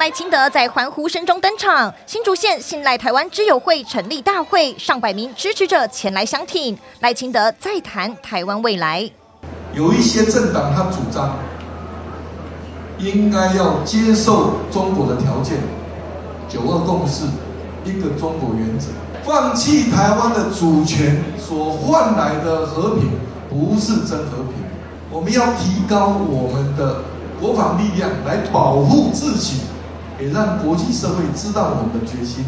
[0.00, 1.92] 赖清德在欢呼声中登场。
[2.06, 6.78] 新竹县信赖台湾之友会成立大会，上百名支持者前来相挺。
[7.00, 9.10] 赖清德再谈台湾未来。
[9.74, 11.36] 有一些政党他主张，
[12.98, 15.58] 应该要接受中国的条件，
[16.48, 17.26] 九二共识，
[17.84, 18.88] 一个中国原则，
[19.22, 23.10] 放弃台湾的主权所换来的和平，
[23.50, 24.54] 不是真和平。
[25.10, 27.02] 我们要提高我们的
[27.38, 29.60] 国防力量来保护自己，
[30.20, 32.44] 也让国际社会知道我们的决心。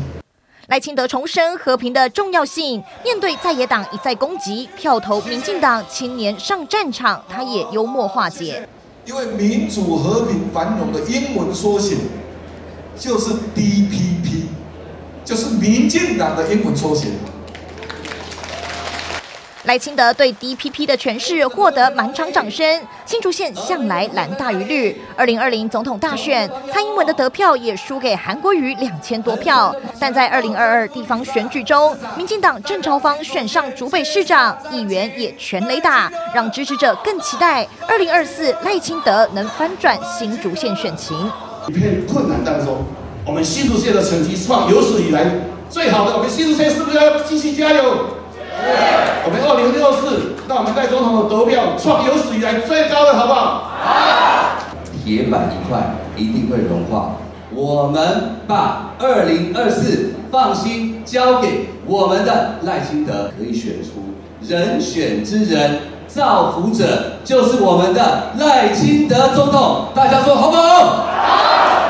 [0.69, 8.69] 赖清德重申和平的重要性，面对在野党一再攻击，票投民进党青年上战场，他也幽默化解。
[9.05, 11.97] 因为民主、和平、繁荣的英文缩写
[12.97, 14.45] 就是 DPP，
[15.25, 17.09] 就是民进党的英文缩写。
[19.65, 22.67] 赖清德对 DPP 的诠释获得满场掌声。
[23.07, 29.75] 新竹县向来蓝大于绿，二零二零总统大选，蔡英文的得票也输给韩国瑜两千多票。
[30.01, 41.17] 但在二零二二地方选举中，民进党郑朝方选上竹北市长，议员也全雷打，让支持者更期待二零二四赖清德能翻转新竹县选情。
[41.69, 42.85] 一片困难当中，
[43.25, 45.25] 我们新竹县的成绩创有史以来
[45.71, 48.07] 最好的，我们新竹县是不是要继续加油？
[49.25, 53.71] 我们二零六四，让我们赖总统的得票创有史以来最高的，好不好？
[53.81, 54.57] 好。
[55.05, 57.17] 铁板一块，一定会融化。
[57.55, 69.87] 我们把二零二四放心交给我们的赖清德，可以选出人选之人，造福者就是我们的赖清德总统。
[69.95, 70.63] 大家说好不好？
[70.63, 71.82] 好。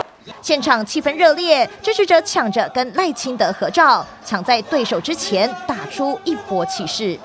[0.42, 7.16] 现场气氛热烈，支持者抢着跟赖清德合照，抢在对手之前打出一波气势。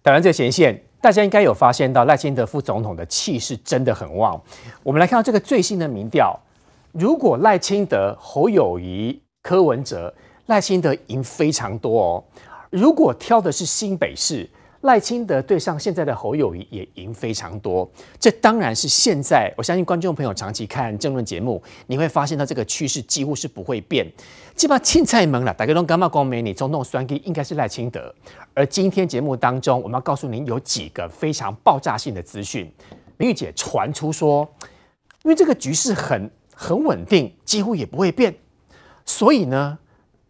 [0.00, 4.40] 当然，这前线大家应该有发现到赖清德副总统的气势真的很旺。
[4.82, 6.34] 我们来看到这个最新的民调，
[6.92, 10.14] 如果赖清德、侯友宜、柯文哲，
[10.46, 12.24] 赖清德赢非常多哦。
[12.70, 14.48] 如果挑的是新北市。
[14.86, 17.88] 赖清德对上现在的侯友谊也赢非常多，
[18.18, 24.10] 这当然是现在我相信观众朋友长期看政论节目，你会发现到这个趋势几乎是不会变。
[24.54, 28.14] 基本上凊彩问啦，大家都干嘛光美女总统选举应该是赖清德。
[28.54, 32.72] 而今天节目当中，我们要告诉您有几个非常爆炸性的资讯。
[33.18, 34.48] 明玉姐传出说，
[35.24, 38.34] 因为这个局势很很稳定，几乎也不会变，
[39.04, 39.78] 所以呢，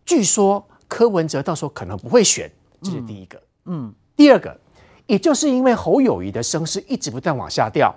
[0.04, 2.50] 据说柯文哲到时候可能不会选，
[2.82, 3.38] 这是第一个。
[3.66, 3.86] 嗯。
[3.88, 4.56] 嗯第二个，
[5.06, 7.94] 也就是因为侯友谊的声势一直不断往下掉，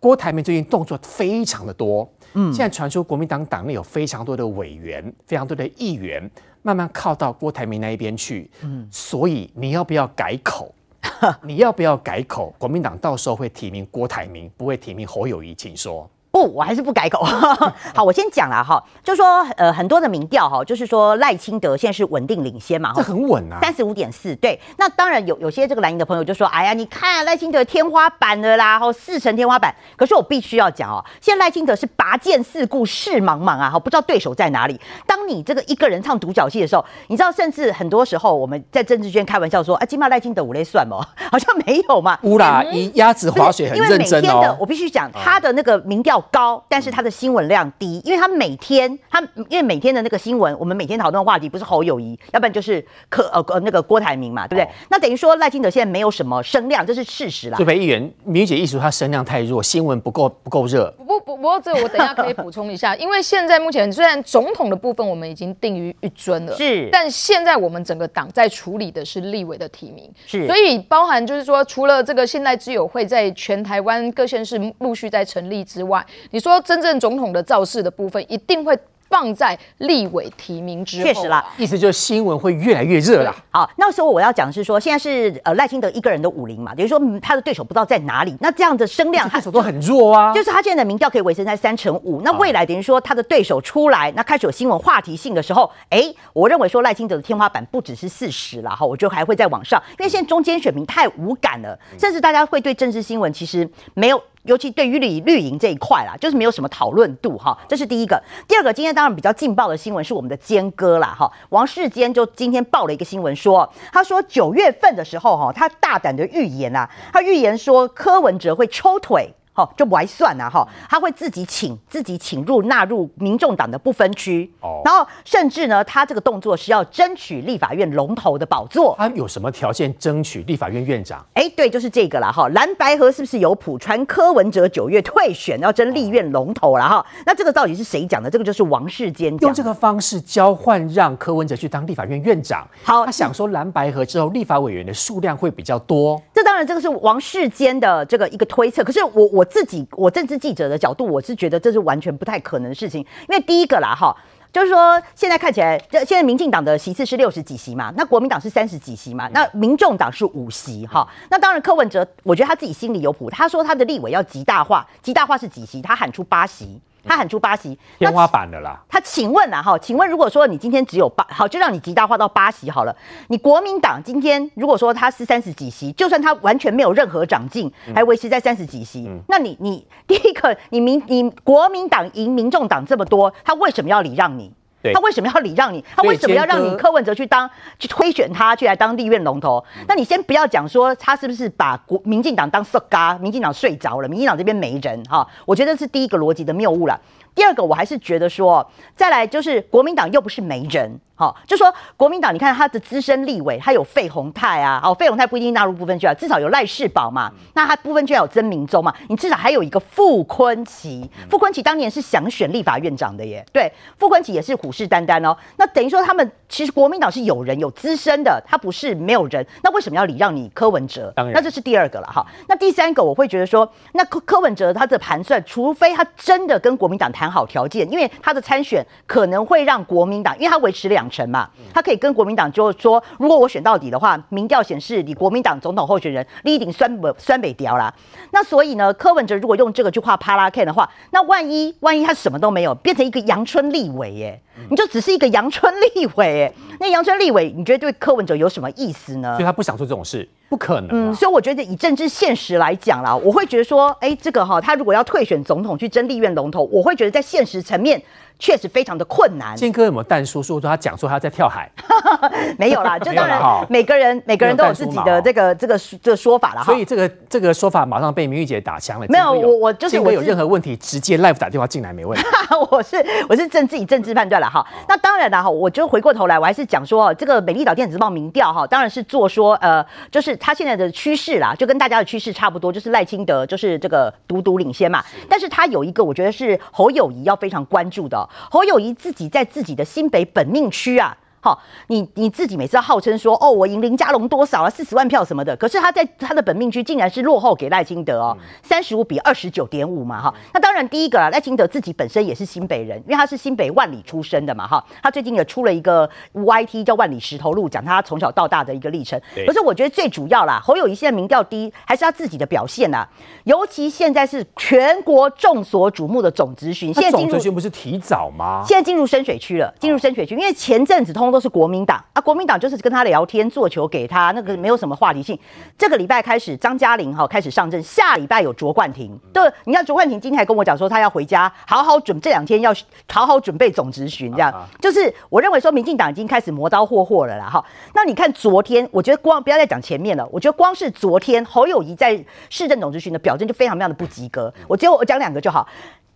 [0.00, 6.30] 郭台铭最近动作非常的多，嗯，现在传出国民党党内有非常多的委员、非常多的议员
[6.62, 10.74] 慢慢靠到郭台铭那一边去，嗯，所以你要不要改口？
[11.42, 12.52] 你要不要改口？
[12.58, 16.08] 国民党到时候会提名郭台铭，不会提名侯友谊，请说。
[16.30, 17.24] 不，我还是不改口。
[17.94, 24.36] 好，我先讲了哈，就说呃很多的民调哈，就是说赖清德现在是稳定领先嘛，这很稳啊，三十五点四。
[24.36, 29.74] 对，那当然有有些这个蓝营的朋友就说，哎呀，你看赖清德天花板了啦，哈，四成天花板。
[29.96, 34.78] 可是我必须要讲哦，现在赖清德是拔剑四顾，视茫茫啊，哈，不知道对手在哪里。
[35.06, 40.98] 当你这个一个人唱独角戏的时候，你知道，甚至很多时候我们在政治圈开玩笑说，啊，今嘛赖清德五类算吗？
[41.32, 42.18] 好像没有嘛。
[42.22, 43.94] 乌啦，以鸭子滑雪很认真哦。
[43.94, 46.17] 因为每天的，我必须讲他的那个民调。
[46.32, 54.64] 高，但是他的新闻量低，因为他每天他因为每天的那个新闻，我们每天讨论的话题不是侯友谊，要不然就是柯呃呃那个郭台铭嘛，对不对？
[54.64, 57.58] 哦、那等于说赖清德现在没有什么声量，这是事实啦。
[57.58, 60.92] 就被议员明姐意思说他声量太弱，新闻不够不够热。
[60.98, 76.88] 不不不，过这我等一下可以补充一下，因为现在目前虽然总统的部分我们已经定于一尊了，是，但现在我们整个党在处理的是立委的提名，是，所以包含就是说除了这个现代之友会在全台湾各县市陆续在成立之外，你说真正。
[76.98, 78.76] 总统的造势的部分一定会
[79.08, 83.34] 放在立委提名之后，确实啦，意思就是新闻会越来越热啦。
[83.50, 88.36] 好，那时候我要讲的是说，现在是呃赖清德一个人的武林嘛，等于说他的对手不知道在哪里。
[88.40, 90.34] 那这样的声量，对手都很弱啊。
[90.34, 92.20] 就是他现在的民调可以维持在三成五。
[92.22, 104.20] 那未来等于说他的对手出来，那开始有新闻话题性的时候，哎，我认为说赖清德的天花板不只是四十了哈，我觉得还会再往上，因为现在中间选民太无感了，甚至大家会对政治新闻其实没有。
[104.48, 108.20] 尤其对于绿绿营这一块啦，就是没有什么讨论度哈，这是第一个。
[108.48, 119.30] 第二个，今天当然比较劲爆的新闻是我们的坚哥啦哈，王世坚就今天报了一个新闻说，他说九月份的时候哈，他大胆的预言啊，他预言说柯文哲会抽腿。
[119.58, 128.94] 好，就不还算啊，哈，他会自己请自己请入纳入民众党的不分区，哦，然后甚至呢，他这个动作是要争取立法院龙头的宝座。
[128.96, 131.26] 他有什么条件争取立法院院长？
[131.34, 132.48] 哎，对，就是这个了哈。
[132.50, 133.76] 蓝白河是不是有谱？
[133.76, 137.04] 传柯文哲九月退选要争立院龙头了哈。
[137.26, 138.30] 那这个到底是谁讲的？
[138.30, 139.36] 这个就是王世坚。
[139.38, 142.64] 用这个方式交换，让柯文哲去当立法院院长。
[142.84, 146.22] 好，他想说蓝白河之后立法委员的数量会比较多。
[146.32, 148.84] 这当然这个是王世坚的这个一个推测。
[148.84, 149.47] 可是我我。
[149.50, 153.00] 自己，我政治记者的角度，我是觉得这是完全不太可能的事情。
[153.28, 154.14] 因为第一个啦，哈，
[154.52, 161.08] 就是说现在看起来，这现在民进党的席次是六十几席嘛，那国民党是三十几席嘛，那民众党是五席，哈。
[161.30, 165.82] 那当然柯文哲，我觉得他自己心里有谱，他说他的立委要极大化，极大化是几席？
[165.82, 166.80] 他喊出八席。
[167.04, 168.80] 他喊出八席，天花板的啦。
[168.88, 172.94] 他请问啊，哈，请问如果说你今天只有八，好，就让你极大化到八席好了。
[173.28, 184.52] 你国民党今天如果说他是三十几席，就算他完全没有任何长进，还维持在三十几席，嗯、那你你 第一个，你民你国民党赢民众党这么多，他为什么要礼让你？
[184.82, 185.84] 对他为什么要礼让你？
[185.96, 189.64] 他为什么要让你柯文哲去当去推选他去来当立院龙头？
[189.76, 195.26] 嗯、那你先不要讲说他是不是把国民进党当色咖，民进党睡着了，民进党这边没人哈？
[195.44, 197.00] 我觉得是第一个逻辑的谬误了。
[197.38, 200.98] 第二个，我还是觉得说，再来就是国民党又不是没人。
[201.14, 221.12] 好，就说国民党，你看他的资深立委，他有费鸿泰啊，好，费鸿泰不一定纳入部分区啊，至少有赖世宝嘛，那他部分区有曾明忠嘛，你至少还有一个傅昆萁，傅昆萁当年是想选立法院长的耶，对，傅昆萁也是虎视眈眈哦，那等于说他们其实国民党是有人有资深的，他不是没有人，那为什么要礼让你柯文哲？
[221.16, 231.08] 当然，那这是第二个了哈，那第三个我会觉得说，那柯柯文哲他的盘算，除非他真的跟国民党谈好条件，因为他的参选可能会让国民党，因为他维持两。
[231.10, 237.90] 成嘛，他可以跟国民党就是说，如果我选到底的话，民调显示你国民党总统候选人你一定酸北酸北调啦。
[238.30, 249.32] 那所以呢，柯文哲如果用这个去画帕拉 K 的话，那万一万一他什么都没有，变成一个阳春立委耶，你就只是一个阳春立委，那阳春立委，你觉得对柯文哲有什么意思呢？
[249.34, 250.28] 所以他不想做这种事。
[250.48, 258.00] 不可能、啊，嗯，所以我觉得以政治现实来讲啦，我会觉得说，哎，这个哈，他如果要退选总统去争立院龙头，我会觉得在现实层面
[258.38, 259.54] 确实非常的困难。
[259.54, 261.70] 建哥有没有淡叔说说他讲说他在跳海？
[262.56, 266.64] 没有啦， 就当然每个人每个人都有自己的这个这个这个说法了哈。
[266.64, 269.06] 所以这个这个说法马上被明玉姐打枪了。
[269.10, 272.24] 没有，我我就是我有任何问题直接 live 打电话进来没问题。
[272.70, 272.96] 我是
[273.28, 274.66] 我是政自己政治判断了哈。
[274.88, 280.37] 那当然了哈，我就回过头来，我还是讲说这个美丽岛电子报民调哈，当然是做说呃，就是。
[280.38, 285.04] 他现在的趋势啦，就跟大家的趋势差不多，就是赖清德就是这个独独领先嘛。
[285.28, 288.28] 但是他有一个，我觉得是侯友谊要非常关注的。
[288.50, 291.16] 侯友谊自己在自己的新北本命区啊。
[291.40, 300.34] 好，你你自己每次要号称说哦，我赢林佳龙多少啊，四十万票什么的，可是他在他的本命区竟然是落后给赖清德哦，三十五比二十九点五嘛哈。
[300.52, 304.84] 那当然第一个啦，赖清德自己本身也是新北人，因为他是新北万里出生的嘛哈。
[305.00, 309.20] 他最近也出了一个 YT 叫万里石头路，讲他从小到大的一个历程。
[309.46, 313.06] 可是我觉得最主要啦，侯友谊现在民调低，还是他自己的表现呐。
[313.44, 318.64] 尤其现在是全国众所瞩目的总咨询，现在总咨询不是提早吗？
[318.66, 321.27] 现在进入深水区了，进入深水区，因为前阵子通。
[321.30, 325.38] 都是国民党啊，国民党就是跟他聊天，做球给他，那个没有什么话题性。
[325.76, 329.18] 这个礼拜开始，张嘉玲哈开始上阵，下礼拜有卓冠廷。
[329.32, 332.72] 对，你看卓冠廷今天还跟我讲说，他要回家好好准，这两天要
[333.08, 337.48] 好好准备总质询，这样就是我认为说，民进党已经开始磨刀霍霍了啦。
[337.48, 342.18] 哈，那你看昨天，我觉得光不要再讲前面了，我觉得光是昨天侯友谊在
[342.50, 344.52] 市政总质询的表现就非常非常的不及格。
[344.66, 345.66] 我只有我讲两个就好。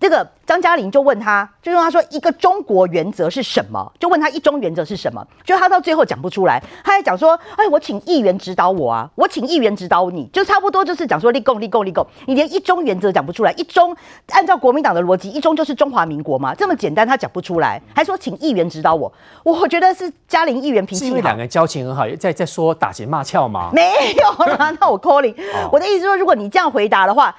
[0.02, 3.92] 这个张嘉玲就问他，就问他说一个中国原则是什么？
[4.00, 5.24] 就问他一中原则是什么？
[5.44, 13.96] 就他到最后讲不出来，他还讲说，哎，我请议员指导我啊，我请议员指导你，就差不多就是讲说立功立功立功，你连一中原则讲不出来，一中
[14.32, 19.12] 按照国民党的逻辑，一中就是中华民国嘛，这么简单他讲不出来，还说请议员指导我，
[19.44, 23.70] 我觉得是嘉玲议员脾气，是因为两个人交情很好，在在说打情骂俏吗？
[23.72, 25.36] 没有啦，那我 calling，
[25.70, 27.32] 我的意思说，如果你这样回答的话。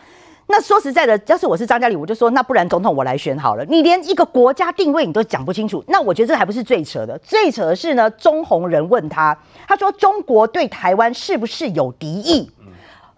[0.56, 3.66] 那说实在的，要是我是张嘉玲，我就说，那不然总统我来选好了。
[3.66, 9.36] 你连一个国家定位你都讲不清楚，那我觉得这还不是最扯的，最扯的是呢，中红人问他，
[9.68, 12.52] 他说中国对台湾是不是有敌意？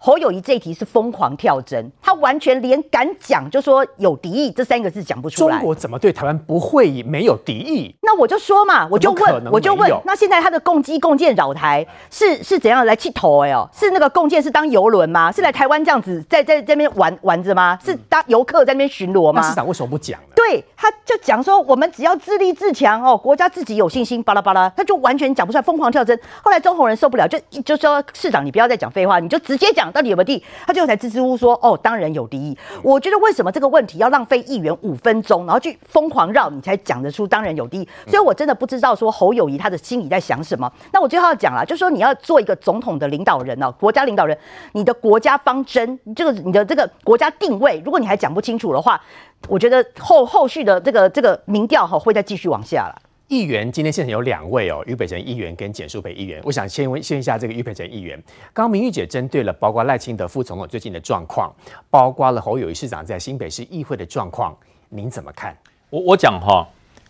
[0.06, 5.56] 侯友谊这一题是疯狂跳针，他完全连敢讲就说有敌意这三个字讲不出来。
[5.56, 7.92] 中国怎么对台湾不会没有敌意？
[8.02, 13.40] 那我就说嘛，我就问，我就问，那现在他的共机共建扰台是是怎样来气头？
[13.42, 15.32] 哎哦，是那个共建是当游轮吗？
[15.32, 17.76] 是来台湾这样子在在这边玩玩着吗？
[17.84, 19.40] 是当游客在那边巡逻吗？
[19.42, 20.26] 那市长为什么不讲呢？
[20.36, 26.16] 对对，他就讲说，我们只要自立自强哦，国家自己有信心，巴拉巴拉，他就完全讲不出来，疯狂跳针。
[26.40, 30.42] 后来中鸿仁受不了，就就说市长，你不要再讲废话，你就直接讲到底有没有地。
[30.66, 32.56] 他最后才支支吾吾说，哦，当然有利益。
[32.82, 37.88] 我觉得为什么这个问题要浪费议员五分钟，然后去疯狂绕，你才讲得出当然有利益？
[38.06, 40.70] 所以我真的不知道说侯友宜他的心里在想什么。
[40.92, 44.36] 那我最后要讲了，就是说你要做一个总统的领导人哦，国家领导人，
[44.72, 49.00] 你的国家方针，这个你的这个国家定位，如果你还讲不清楚的话，
[49.48, 53.02] 我觉得后后续的这个这个民调哈会再继续往下了。
[53.28, 56.40] 议员今天现场有两位哦，于北辰议员跟简淑培议员。
[56.44, 58.16] 我想先问先一下这个于北辰议员，
[58.52, 61.52] 刚刚明玉姐针对了包括赖清德副总统最近的状况，
[61.90, 64.56] 包括了侯友宜市长在新北市议会的状况，
[64.88, 65.56] 您怎么看？
[65.90, 66.64] 我我讲哈，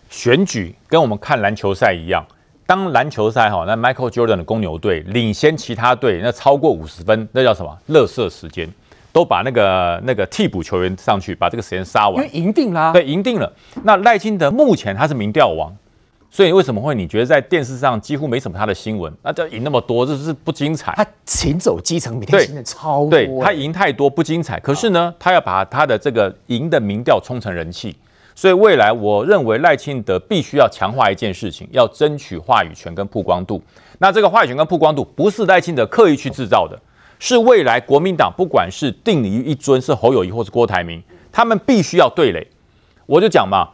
[0.08, 2.24] 选举跟我们看篮球赛一样，
[2.66, 7.78] 当篮球赛哈，那 Michael Jordan 的公牛队领先其他队那超过五十分，那叫什么？
[7.90, 8.66] 垃圾时间。
[9.12, 12.92] 都把那个那个替补球员上去，把这个时间杀完，因为赢定了。
[12.92, 13.50] 对，赢定了。
[13.82, 15.74] 那赖清德目前他是民调王，
[16.36, 19.10] 所以为什么会你觉得在电视上几乎没什么他的新闻？
[19.22, 20.92] 那他赢那么多，这是不精彩。
[20.94, 23.08] 他行走基层，每天赢的超多。
[23.08, 24.60] 对，他赢太多不精彩。
[24.60, 27.96] 可是呢，他要把他的这个赢的民调冲成人气，
[28.34, 33.62] 所以未来我认为赖清德必须要强化一件事情，要争取话语权跟曝光度。
[33.96, 36.78] 那这个话语权跟曝光度不是赖清德刻意去制造的。
[37.18, 41.02] 是未来国民党不管是定于一尊是侯友谊或是郭台铭，
[41.32, 42.46] 他们必须要对垒。
[43.06, 43.70] 我就讲嘛，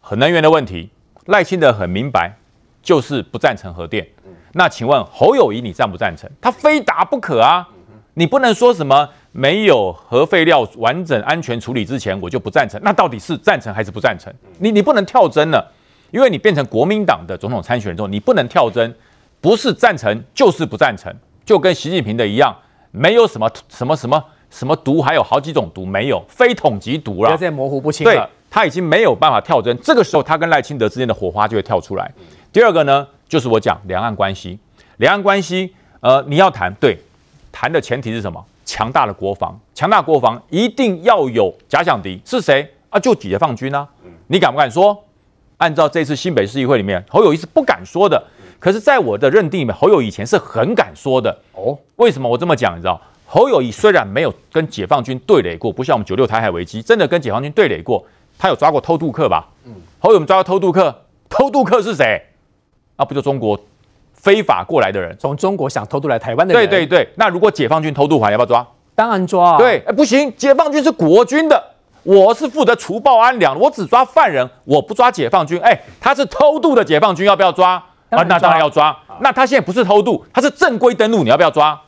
[0.00, 0.90] 核能源的问题，
[1.26, 2.36] 赖清德很明白，
[2.82, 4.06] 就是不赞成核电。
[4.52, 6.30] 那请问侯友宜你赞不赞成？
[6.40, 7.68] 他非打不可啊！
[8.14, 12.80] 你不能说什么没有核废料完整安全处理之前我就不赞成。
[12.84, 14.32] 那到底是赞成还是不赞成？
[14.58, 15.72] 你你不能跳针了，
[16.12, 18.94] 因为你变成国民党的总统参选人之后，你不能跳针，
[19.40, 21.12] 不是赞成就是不赞成，
[21.44, 22.54] 就跟习近平的一样。
[22.92, 27.30] 没有什么什么什么什么毒，还有好几种毒，没有非统级毒了。
[27.30, 28.30] 现在模糊不清了。
[28.54, 32.08] 对，他已经没有办法跳针，这个时候他跟赖清德之间的火花就会跳出来。
[32.52, 34.56] 第二个呢，就是我讲两岸关系，
[34.98, 36.96] 两岸关系，呃，你要谈，对，
[37.50, 38.44] 谈的前提是什么？
[38.64, 42.98] 强大的国防，强大国防一定要有假想敌，是谁啊？
[42.98, 43.86] 就解放军啊！
[44.28, 45.04] 你敢不敢说？
[45.58, 48.22] 按照这次新北市议会里面，侯友谊是不敢说的。
[48.58, 51.76] 可是，在我的认定里面，侯友宜以前是很敢说的哦。
[51.96, 52.74] 为什么我这么讲？
[52.74, 58.04] 你知道，侯友谊虽然没有跟解放军对垒过，不像我们九六台海危机真的跟解放军对垒过，
[58.44, 59.48] 他有抓过偷渡客吧？
[59.64, 60.94] 嗯，侯友宜抓过偷渡客，
[61.30, 62.20] 偷渡客是谁？
[62.98, 63.58] 那不就中国
[64.12, 66.68] 非法过来的人，从中国想偷渡来台湾的人。
[66.68, 68.66] 对对对，那如果解放军偷渡回来，要不要抓？
[68.94, 69.56] 当然抓啊。
[69.56, 71.58] 对，哎，不行，解放军是国军的，
[72.02, 75.58] 我是负责除暴安良，我只抓犯人，我不抓解放军。
[75.62, 77.82] 哎，他是偷渡的解放军，要不要抓？
[78.10, 78.94] 啊，那当然要抓。
[79.20, 81.80] 那他现在不是偷渡，他是正规登陆，你要不要抓？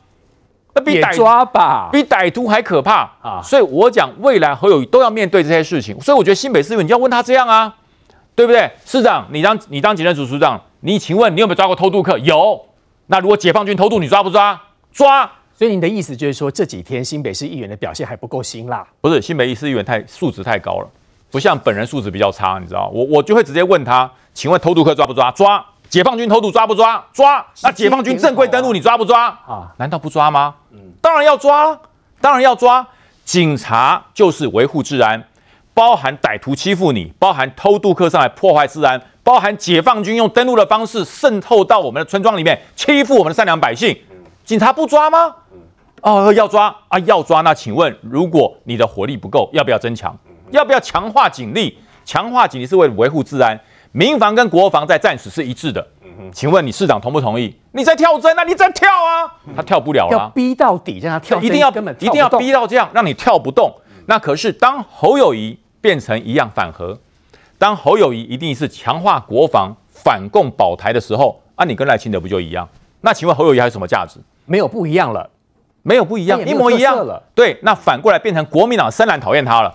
[0.77, 3.41] 那比歹抓吧，比歹徒还可怕啊！
[3.43, 5.99] 所以我讲未来何友宜都要面对这些事情。
[6.03, 7.75] 所以我觉得新北市议员你要问他这样啊，
[8.35, 8.71] 对不对？
[8.85, 12.19] 市长，你当你当警政署署长，你请问你有没有抓过偷渡客？
[12.19, 12.61] 有。
[13.07, 14.61] 那如果解放军偷渡，你抓不抓？
[14.93, 15.31] 抓。
[15.55, 18.87] 所以你的意思就是说，这几天新北市议员的表现还不够辛辣？
[19.01, 20.89] 不是，新北市议员太素质太高了，
[21.31, 22.91] 不像本人素质比较差，你知道？
[22.93, 25.31] 我我就会直接问他，请问偷渡客抓不抓？
[25.31, 25.65] 抓。
[25.89, 27.03] 解放军偷渡抓不抓？
[27.13, 27.45] 抓！
[27.63, 29.27] 那解放军正规登陆你抓不抓？
[29.47, 29.73] 啊？
[29.79, 30.55] 难道不抓吗？
[30.73, 31.79] 嗯，当然要抓，
[32.21, 32.87] 当然要抓。
[33.25, 35.23] 警察就是维护治安，
[35.75, 43.97] 包含歹徒欺负你，包含偷渡客上来破坏治安，包含解放军用登陆的方式渗透到我们的村庄里面欺负我们的善良百姓，
[44.45, 45.35] 警察不抓吗？
[46.03, 47.41] 哦，要抓啊，要抓。
[47.41, 50.17] 那请问，如果你的火力不够，要不要增强？
[50.51, 51.79] 要不要强化警力？
[52.05, 53.59] 强化警力是为了维护治安。
[53.97, 55.85] 民防跟国防在战时是一致的，
[56.31, 57.57] 请问你市长同不同意？
[57.73, 58.45] 你在跳针啊？
[58.45, 59.25] 你在跳啊？
[59.57, 63.75] 他跳不了了，要逼到底让他跳，一定要根本一定要逼到这样，让你跳不动。
[64.05, 66.99] 那可是当侯友谊变成一样反核，
[67.57, 72.69] 当侯友谊一定是强化国防、反共保台的时候，啊，你跟赖清德不就一样？
[73.01, 74.21] 那请问侯友谊还有什么价值？
[74.45, 75.31] 没有不一样了，
[75.83, 77.23] 没有不一样，一模一样了。
[77.35, 79.75] 对，那反过来变成国民党深蓝讨厌他了。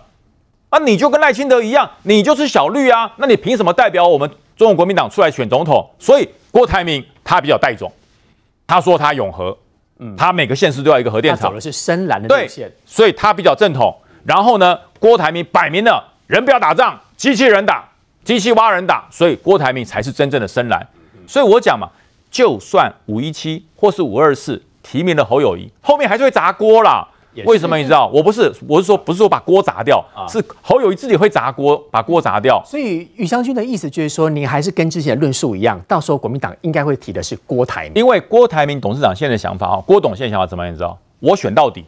[0.71, 5.87] 啊，你就跟赖清德一样，你就是小绿啊，那你凭什么代表我们中国国民党出来选总统？
[5.99, 7.91] 所以郭台铭他比较带种，
[8.65, 9.55] 他说他永和，
[9.99, 13.93] 嗯，他每个县市都要一个核电厂，走的是深蓝的路线，对，所以他比较正统。
[14.23, 17.83] 然后呢，郭台铭摆明了人不要打仗，机器人打，
[18.23, 20.87] 机器挖人打，所以郭台铭才是真正的深蓝。
[21.27, 21.89] 所以我讲嘛，
[22.31, 27.05] 就算五一七或是五二四提名了侯友谊，后面还是会砸锅啦。
[27.45, 28.07] 为什么你知道？
[28.13, 32.61] 我不是，我是说，不是说把锅砸掉，啊、是侯友谊自己会砸锅，把锅砸掉。
[32.65, 37.93] 所以于将军的意思就是说，你还是跟之前的论述一样，到时候国民党应该会提的是郭台铭。
[37.95, 40.73] 因为郭台铭董事长现在的想法啊，郭董现在想法怎么样？
[40.73, 40.97] 你知道？
[41.19, 41.85] 我选到底，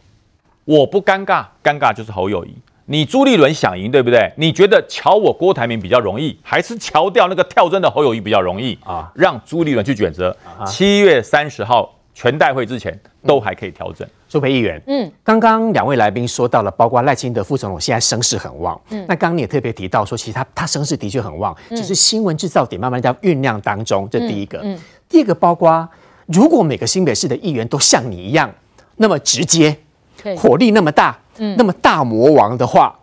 [0.64, 2.54] 我不尴尬，尴尬就是侯友谊。
[2.86, 4.30] 你朱立伦想赢，对不对？
[4.36, 9.10] 你觉得瞧我郭台铭比较容易，还是瞧掉那个跳针的侯友谊比较容易啊？
[9.14, 10.36] 让朱立伦去选择。
[10.66, 14.08] 七月三十号全代会之前都还可以调整。
[14.28, 18.80] 舒培议员，嗯，刚刚两位来宾说到了，包括赖清德副总统现在声势很旺。
[18.90, 24.08] 嗯，那刚刚你也特别提到说，其实他他声势的确很旺，只是新闻制造点慢慢在酝酿当中。
[24.10, 24.60] 这第一个。
[24.62, 24.78] 嗯。
[25.08, 25.88] 第二个，包括
[26.26, 28.50] 如果每个新北市的议员都像你一样
[28.96, 29.76] 那么直接，
[30.36, 31.16] 火力那么大。
[31.38, 32.96] 嗯，那么大魔王的话，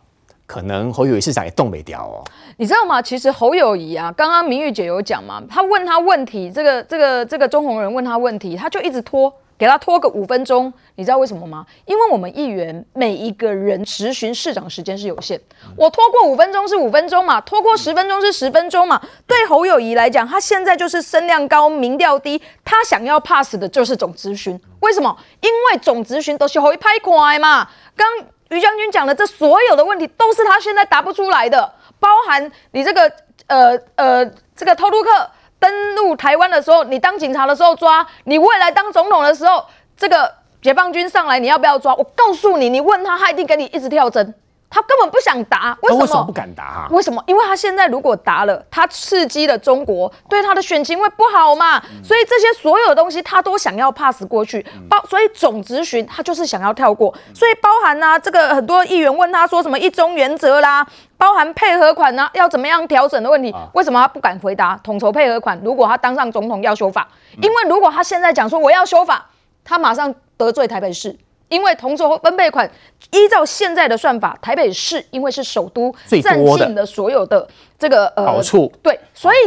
[0.51, 2.22] 可能侯友宜市长也动没掉哦。
[2.58, 3.01] 你知道吗？
[3.01, 10.72] 其实侯友宜啊，刚刚明玉姐有讲嘛，他问他问题，这个这个这个钟红人问他问题，他就一直拖，给他拖个五分钟。
[10.96, 11.65] 你知道为什么吗？
[11.86, 15.39] 因为我们议员每一个人质询市长时间是有限，
[15.77, 19.01] 我拖过五分钟是五分钟嘛，拖过十分钟是十分钟嘛。
[19.25, 24.60] 对侯友宜来讲，他现在就是声量高，民调低，他想要 pass 的就是总质询。
[24.81, 25.17] 为什么？
[25.39, 27.70] 因为总质询都是侯一拍快嘛。
[27.96, 28.05] 刚
[28.51, 33.12] 于将军讲的这所有的问题，都是他现在答不出来的，包含你这个
[33.48, 39.65] 呃呃这个偷渡客登陆台湾的时候，你当警察的时候抓，你未来当总统的时候，
[39.96, 41.96] 这个解放军上来你要不要抓？
[41.96, 44.34] 我告诉你，你问他，他一定给你一直跳针。
[44.74, 46.01] 他根本不想答，为什么？
[46.01, 46.88] 为什么不敢答啊？
[46.90, 47.22] 为什么？
[47.28, 51.78] 因为他现在如果答了，他刺激了中国，对他的选情会不好嘛。
[51.80, 57.13] 嗯、所以这些所有的东西他都想要 pass 过去，包、嗯、所以总质询他就是想要跳过。
[57.28, 60.88] 嗯、所以包含呢、啊，这个很多议员问他说什么一中原则啦，
[61.18, 64.80] 包含配合款呢、啊、要怎么样调整的问题，啊、为什么他不敢回答？
[64.82, 69.25] 统筹配合款，如果他当上总统要修法，嗯、因为如果他现在讲说我要修法，
[69.66, 71.18] 他马上得罪台北市。
[71.51, 72.70] 因为同筹分配款，
[73.12, 75.93] 依照现在的算法，台北市因为是首都，
[76.24, 77.46] 占尽了所有的
[77.77, 78.72] 这个呃好处。
[78.81, 79.38] 对，所以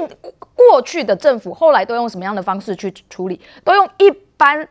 [0.54, 3.40] 过去的政府后来都用什么样的方式去处理？
[3.64, 4.68] 都用一般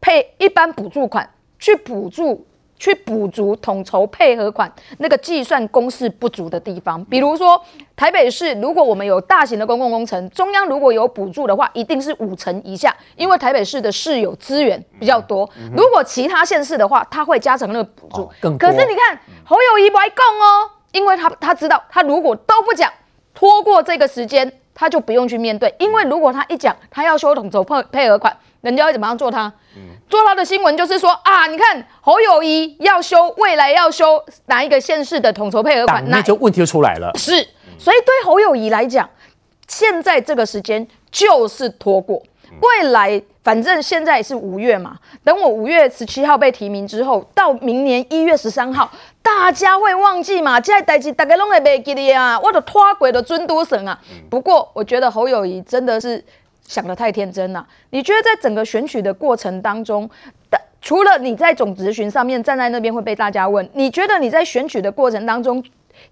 [0.00, 2.44] 配一般补助款去补助。
[2.82, 7.62] 去补足统筹配合款那个计算公式不足的地方，比如说
[7.94, 15.48] 台北市，如果我们有大型的公共工程，中央如果有补助的话，一定是五成以下，因为台北市的市有资源比较多。
[15.76, 18.28] 如果其他县市的话，它会加成那个补助。
[18.58, 22.92] 可是你看侯友谊不爱供哦，因为他他知道，他如果都不讲，
[23.32, 25.72] 拖过这个时间，他就不用去面对。
[25.78, 29.52] 因为如果他一讲，他要修统筹配配合款，人家会怎么样做他？
[30.12, 37.10] 做他的新闻就是说啊，你看侯友谊要修，未来要修哪一个县市的统筹配合款，那就问题就出来了。
[37.14, 37.30] 是，
[37.78, 39.08] 所以对侯友谊来讲，
[39.66, 42.22] 现在这个时间就是拖过，
[42.60, 50.60] 未来反正现在是五月嘛，等我五月十七号被提名之后，到明年一月十三号，大家会忘记嘛？
[50.60, 53.98] 这代志大家拢会袂记得啊，我的拖过的尊都省啊。
[54.28, 56.22] 不过我觉得侯友宜真的是。
[56.66, 57.66] 想得太天真了。
[57.90, 60.08] 你觉得在整个选举的过程当中，
[60.80, 65.62] 除了你在总咨询上面站在那边会被大家问，你觉得你在选举的过程当中，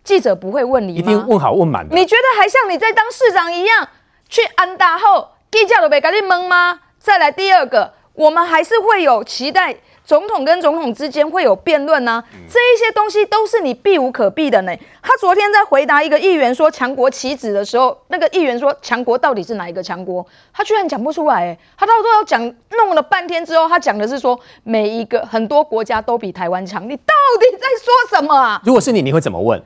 [0.04, 0.98] 记者不会问你吗？
[0.98, 1.94] 一定问好问满的。
[1.96, 3.88] 你觉得还像你在当市长一样
[4.28, 6.80] 去安大后，记者都被赶紧懵吗？
[6.98, 9.76] 再来第二个，我们还是会有期待。
[10.10, 14.76] 总统跟总统之间会有辩论呢，这一些东西都是你避无可避的呢。
[15.00, 20.26] 他昨天在回答一个议员说强国棋子的时候，那个议员说强国到底是哪一个强国？
[20.52, 28.60] 他居然讲不出来，他到最后讲弄了半天之后，他讲的是说每一个很多国家都比台湾强，你到底在说什么啊？
[28.64, 29.62] 如果是你，你会怎么问？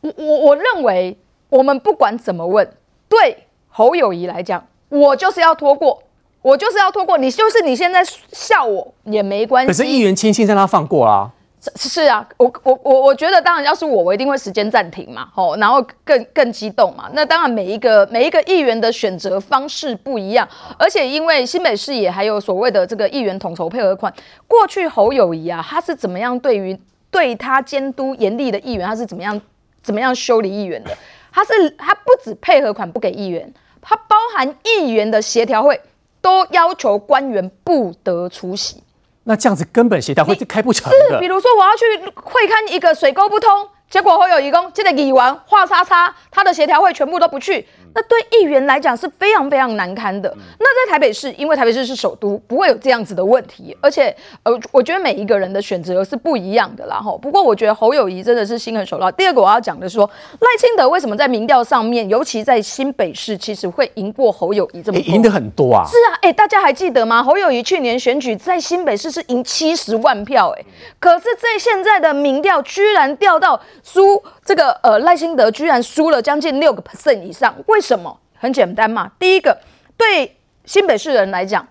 [0.00, 1.14] 我我我认为
[1.50, 2.66] 我们不管怎么问，
[3.10, 6.02] 对侯友谊来讲，我就是要拖过。
[6.46, 9.66] 我就是要拖过你，就是你现在笑我也没关系。
[9.66, 11.28] 可是议员亲信让他放过啊。
[11.74, 17.10] 是是啊，我我我我觉得当然要是我，我一定会时间暂停嘛，吼，然后更更激动嘛。
[17.14, 24.14] 那当然每一个每一个议员的选择方式不一样，而且因为新北市也还有所谓的这个议员统筹配合款。
[24.46, 26.78] 过去侯友谊啊，他是怎么样对于
[27.10, 29.40] 对他监督严厉的议员，他是怎么样
[29.82, 30.96] 怎么样修理议员的？
[31.32, 35.80] 他是他不止配合款不给议员，他包含议员的协调会。
[36.26, 38.82] 都要求官员不得出席，
[39.22, 41.14] 那这样子根本协调会是开不成的。
[41.14, 41.84] 是，比如说我要去
[42.16, 43.48] 会看一个水沟不通。
[43.88, 47.64] 结果会有义工，这个议员画叉叉，他的协调会全部都不去，
[47.96, 50.28] 那对议员来讲是非常非常难堪的。
[50.58, 53.74] 那在台北市，因为台北市是首都，不会有这样子的问题。
[53.80, 57.00] 而且，呃，我觉得每一个人的选择是不一样的啦。
[57.00, 59.10] 吼，不过我觉得侯友谊真的是心狠手辣。
[59.12, 60.08] 第二个我要讲的是说，
[60.40, 65.14] 赖清德为什么在民调上面，尤其在新北市，其实会赢过侯友谊这么多？
[65.14, 65.82] 赢的很多啊。
[65.86, 67.22] 是啊，哎，大家还记得吗？
[67.22, 70.64] 侯友谊去年选举在新北市是赢七十万票，哎，
[71.00, 73.58] 可是在现在的民调居然掉到。
[73.82, 78.16] 输这个呃赖清德居然输了将近六个 percent 以上，为什么？
[78.38, 79.58] 很简单嘛，第一个
[79.96, 81.66] 对新北市人来讲，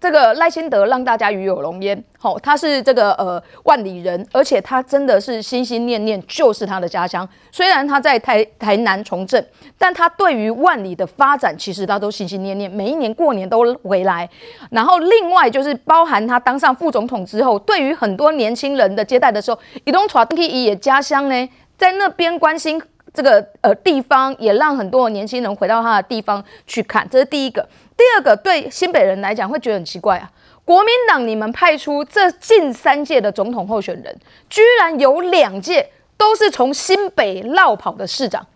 [0.00, 7.28] 这个赖清德让大家与有荣焉，好、他是这个呃万里人，而且他真的是心心念念就是他的家乡。
[7.52, 9.44] 虽然他在台台南从政，
[9.76, 14.28] 但他对于万里的发展，其实他都心心念念，每一年过年都回来。
[14.70, 22.82] 然后另外就是包含他当上副总统之后，对于很多年轻人的接待的时候，移动传递也家乡呢，在那边关心
[23.14, 27.66] 这个呃地方，也让很多年轻人回到他的地方去看，这是第一个。
[27.96, 30.30] 第二个，对新北人来讲会觉得很奇怪啊，
[30.64, 34.16] 国民党你们派出这近三届的总统候选人，
[34.50, 38.46] 居然有两届都是从新北绕跑的市长，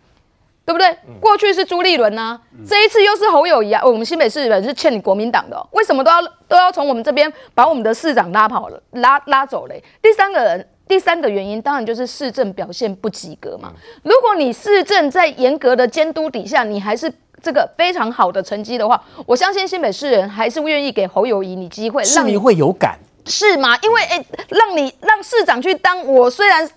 [0.64, 0.96] 对不对？
[1.20, 3.82] 过去是朱立伦呐，这一次又是侯友谊啊。
[3.84, 9.82] 我们新北市人是欠你国民党的哦，为什么都要都要从我们这边把我们的市长拉跑了，拉拉走嘞？
[10.00, 13.72] 第三个人，第三个原因当然就是市政表现不及格嘛。
[14.02, 17.12] 如果你市政在严格的监督底下，你还是。
[17.44, 23.76] 这个非常好的成绩的话，我相信新北市人还是愿意给侯友谊你机会，让你会有感，是吗？
[23.82, 26.68] 因为诶，让你让市长去当，我虽然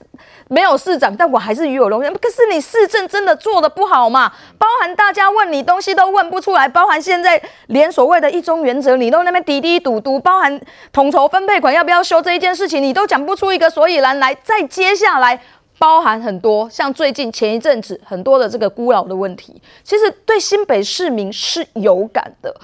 [0.47, 2.13] 没有市长，但我还是与有荣焉。
[2.13, 4.31] 可是你市政真的做的不好嘛？
[4.58, 10.62] 包含大家问你东西都问不出来，包含现在连所谓的一中原则，你都那边嘀嘀嘟嘟，包含
[10.93, 14.36] 统筹分配款要不要修这一件事情，你都讲不出一个所以然来。
[14.43, 15.41] 再接下来。
[15.78, 22.56] 包含很多，像最近前一阵子很多的这个孤老的问题，其实对新北市民是有感的。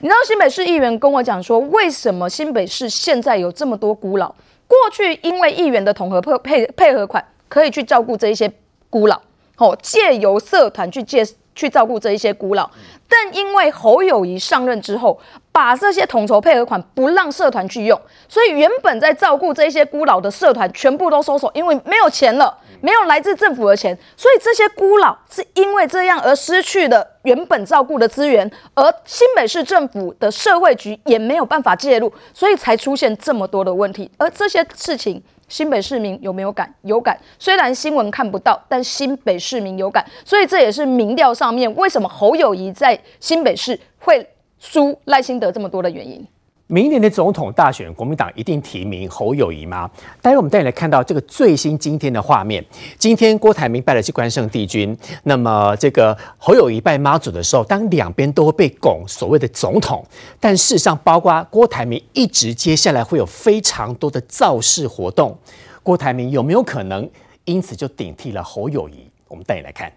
[0.00, 4.28] 你知道新北市议员跟我讲说，为什么新北市现在有这么多孤老？
[4.66, 8.50] 过去因为议员的统合配配配合款可以去照顾这一些
[8.88, 9.20] 孤老，
[9.56, 11.24] 哦，借由社团去借
[11.60, 12.70] 去照顾这一些孤老，
[13.06, 15.20] 但因为侯友谊上任之后，
[15.52, 34.10] 把这些统筹配合款不让社团去用，所以原本在照顾这些孤老的社团全部都收手，因为没有钱了，没有来自政府的钱，所以这些孤老是因为这样而失去了原本照顾的资源，而新北市政府的社会局也没有办法介入，所以才出现这么多的问题。
[34.16, 36.74] 而这些事情，新北市民有没有感？
[36.80, 44.26] 有感，虽然新闻看不到，但新北市民有感，所以这也是民调上面为什么侯友谊在新北市会。
[44.62, 46.22] 输赖清德这么多的原因，
[46.70, 49.90] 明年的总统大选，国民党一定提名侯友宜吗？
[50.22, 52.64] 待会我们带你来看到这个最新今天的画面。
[52.96, 60.06] 今天郭台铭拜的是关圣帝君，那么这个侯友宜拜妈祖的时候，当两边都会被拱所谓的总统，
[60.38, 65.36] 但事实上，包括郭台铭一直接下来会有非常多的造势活动，
[65.82, 67.10] 郭台铭有没有可能
[67.46, 69.10] 因此就顶替了侯友宜？
[69.26, 69.92] 我们带你来看。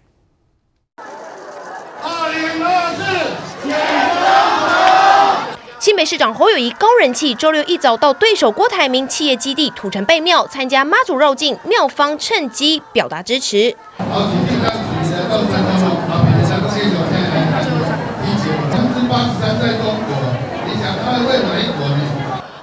[2.02, 3.53] 二零二四。
[5.84, 13.76] 新北市长侯友谊高人气，周六一早到对手郭台铭企业基地土城拜庙参加妈祖绕境，庙方趁机表达支持。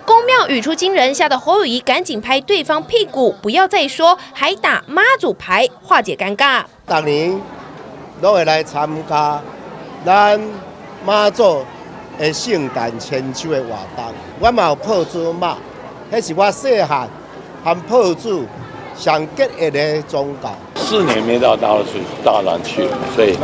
[0.03, 6.63] 公庙语出惊人，吓得侯友宜赶紧拍对方屁股，不要再说，还打妈祖牌化解尴尬。
[6.87, 7.39] 当年
[8.19, 9.39] 都会来参加
[10.03, 10.41] 咱
[11.05, 11.63] 妈祖。
[12.19, 14.05] 诶，圣诞千秋的活动，
[14.39, 15.57] 我嘛有破祖妈，
[16.11, 17.07] 迄是我细汉
[17.63, 18.45] 含破祖
[18.95, 20.53] 上结义的宗教。
[20.75, 23.35] 四年没到大去大南去了，所以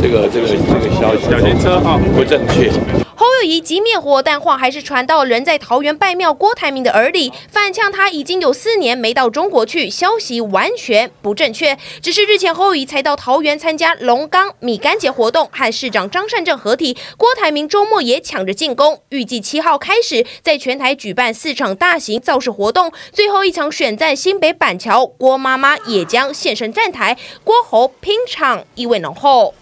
[0.00, 3.03] 这个这个这个消息小心车号不正确。
[3.16, 11.78] 侯友谊急灭火，但话还是传到人在桃园拜庙郭台铭的耳里，反呛他已经有四年没到中国去，消息完全不正确。
[12.02, 29.54] 只是日前侯友宜才到桃园参加龙冈米干节活动，和市长张善政合体，郭台铭周末也抢着进攻，预计七号开始在全台举办四场大型造势活动，最后一场选在新北板桥，郭妈妈也将现身站台，郭侯拼场意味浓厚。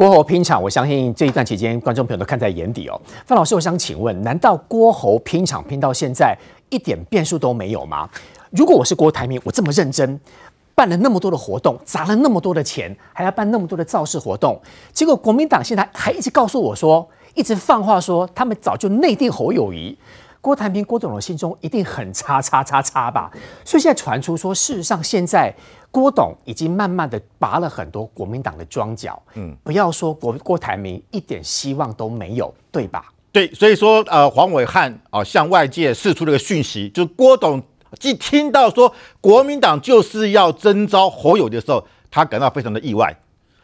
[0.00, 2.98] 郭侯拼场，我相信这一段期间，观众朋友都看在眼底哦。
[3.26, 6.34] 范老师，我想请问，难道郭侯拼场拼到现在
[6.70, 8.08] 一点变数都没有吗？
[8.48, 10.18] 如果我是郭台铭，我这么认真
[10.74, 14.58] 办了那么多的活动，砸了那么多的钱，还要办那么多的造势活动，
[14.90, 19.94] 结果国民党现在还一直告诉我说，一直放话说他们早就内定侯友谊。
[20.40, 23.30] 郭台铭、郭董的心中一定很叉叉叉叉吧？
[23.62, 25.54] 所以现在传出说，事实上现在
[25.90, 29.20] 郭董已经慢慢的拔了很多国民党的庄脚。
[29.34, 33.04] 嗯，不要说郭郭台铭一点希望都没有，对吧？
[33.32, 37.62] 对，所以说呃，黄伟汉啊向外界释出了个讯息，就是郭董
[37.98, 43.16] 既听到说国民党就是要征召侯友的时候，他感到非常的意外。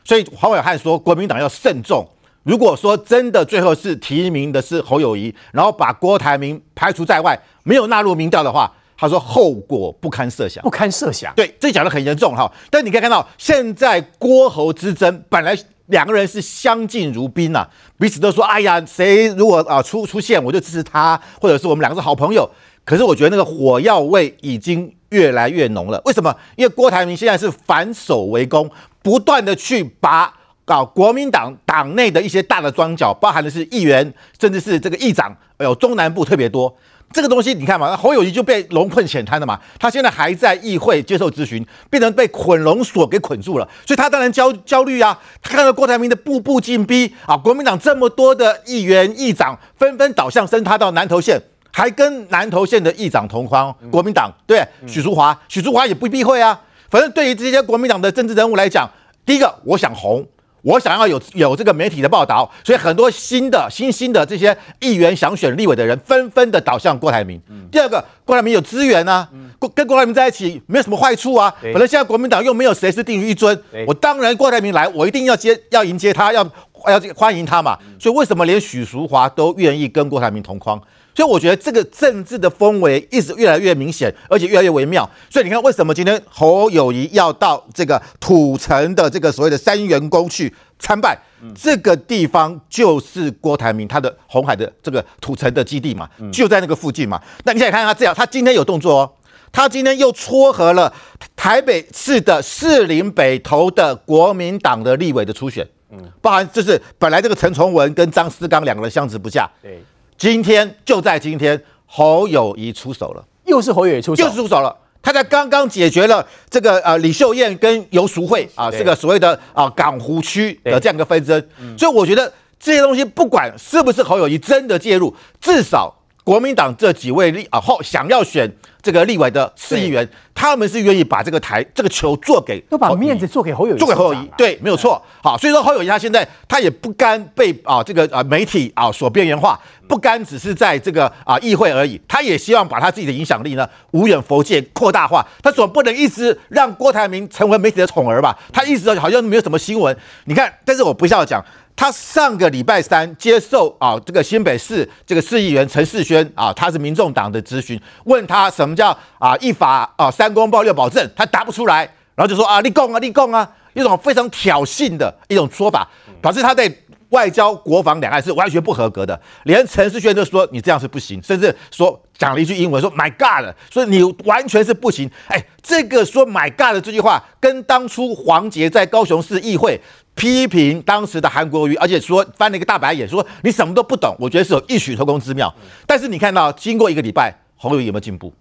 [0.04, 2.06] 所以黄伟汉说，国民党要慎重。
[2.44, 11.34] 如果说真的最后是提名的是侯友宜，然后把郭台铭排除在外，没有纳入民调的话，他说后果不堪设想，不堪设想。
[11.34, 12.50] 对，这讲的很严重哈。
[12.70, 15.56] 但你可以看到，现在郭侯之争本来
[15.86, 22.48] 两个人是相敬如宾呐、啊，彼此都说：“哎呀，谁如果啊出出现，我就支持他，或者是我们两个是好朋友。”
[22.84, 26.00] 可是我觉得那个火药味已经越来越浓了。
[26.04, 26.34] 为什么？
[26.56, 28.70] 因为郭台铭现在是反守为攻，
[29.02, 30.32] 不断的去把
[30.64, 36.72] 搞国民党党内的一些大的庄脚，包含的是议员，甚至是这个议长，哎呦中南部特别多。
[37.12, 45.18] 这个东西你看嘛，侯友谊就被龙困浅滩了嘛，他现在还在议会接受咨询，变成被捆龙锁给捆住了，所以他当然焦焦虑啊。
[45.40, 51.40] 他看到郭台铭的步步进逼啊，国民党这么多的议员议长纷纷倒向升他到南投县，
[51.72, 56.60] 还跟南投县的议长同框，国民党对许淑华，许淑华也不避讳啊。
[56.90, 58.90] 反正对于这些国民党的政治人物来讲，
[59.24, 60.26] 第一个我想红。
[60.66, 67.40] 我想要有有这个媒体的报道，所以很多新的新兴的这些议员想选立委的人，纷纷的倒向郭台铭。
[67.48, 71.54] 嗯、第二个，郭台铭有资源啊，嗯、跟郭台铭在一起没有什么坏处啊。
[71.62, 76.42] 反正现在国民党又没有谁是定于一尊，我当然郭台铭来，我一定要接要迎接他，要
[76.88, 77.78] 要欢迎他嘛。
[78.00, 80.82] 所以为什么连许淑华都愿意跟郭台铭同框？
[81.16, 85.08] 所以我觉得这个政治的氛围一直越来越明显，而且越来越微妙。
[85.30, 91.18] 所以你看，为什么今天侯友谊要到这个土城的这个所谓的三元宫去参拜？
[91.54, 97.18] 这个地方就是郭台铭他的红海的这个土城的基地嘛，就在那个附近嘛。
[97.44, 99.12] 那你现在看他这样，他今天有动作哦，
[99.50, 100.92] 他今天又撮合了
[101.34, 109.82] 台北市的士林北投的国民党的立委的初选，嗯，包含就是本来这个陈崇文跟张思刚两个人相持不下，对。
[110.18, 114.76] 今天就在今天，侯友谊出手了，又是侯友谊出手，又是出手了。
[115.02, 121.40] 他在刚刚解决了这个呃李秀燕跟游淑慧啊这个所谓的啊港湖区的这样一个纷争，
[121.78, 125.94] 所以我觉得这些东西不管是不是侯友谊真的介入，至少
[126.26, 128.52] 国民党这几位立啊后想要选。
[128.82, 135.02] 这个立委的市议员，他们是愿意把这个台这个球做给，都把面子做给侯友谊，做给侯友谊，对，没有错。
[135.20, 139.58] 好，所以说侯友谊他现在他也不甘被啊这个啊媒体啊所边缘化，
[139.88, 145.26] 不甘只是在这个啊议会而已，他也希望把他自己的影响力呢无远佛界扩大化。
[145.42, 148.38] 他总不能一直让郭台铭成为媒体的宠儿吧？
[148.52, 149.96] 他一直好像没有什么新闻。
[150.26, 151.44] 你看，但是我不要讲。
[151.76, 161.82] 他上个礼拜三接受啊，这个新北市这个市议员陈世轩啊，他是民众党的咨询，问他什么叫啊一法啊三公报六保证，他答不出来，
[162.14, 165.86] 然后就说啊立功啊立功啊，一种非常挑衅的一种说法，
[166.22, 166.66] 表示他在
[167.16, 175.10] 外交、国防两岸是完全不合格的，连陈世轩都说你这样是不行，甚至说讲了一句英文说 My God，所以你完全是不行。
[175.28, 179.80] 哎，这个说 My God 的这句话，跟当初黄杰在高雄市议会。
[180.18, 184.16] 批评当时的韩国瑜，而且说翻了一个大白眼，说你什么都不懂。
[184.18, 185.54] 我觉得是有异曲同工之妙。
[185.86, 188.32] 但是你看到经过一个礼拜，侯友宜有没有进步？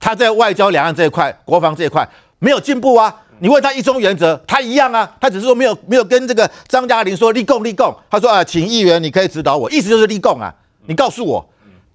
[0.00, 3.14] 他在外交两岸这一块、国防这一块没有进步啊。
[3.40, 5.10] 你问他一中原则，他一样啊。
[5.20, 7.94] 他只是说没有没有跟这个张嘉玲说立共立共。
[8.10, 10.54] 他说啊，请议员你可以指导我，意思就是立共啊。
[10.86, 11.48] 你告诉我，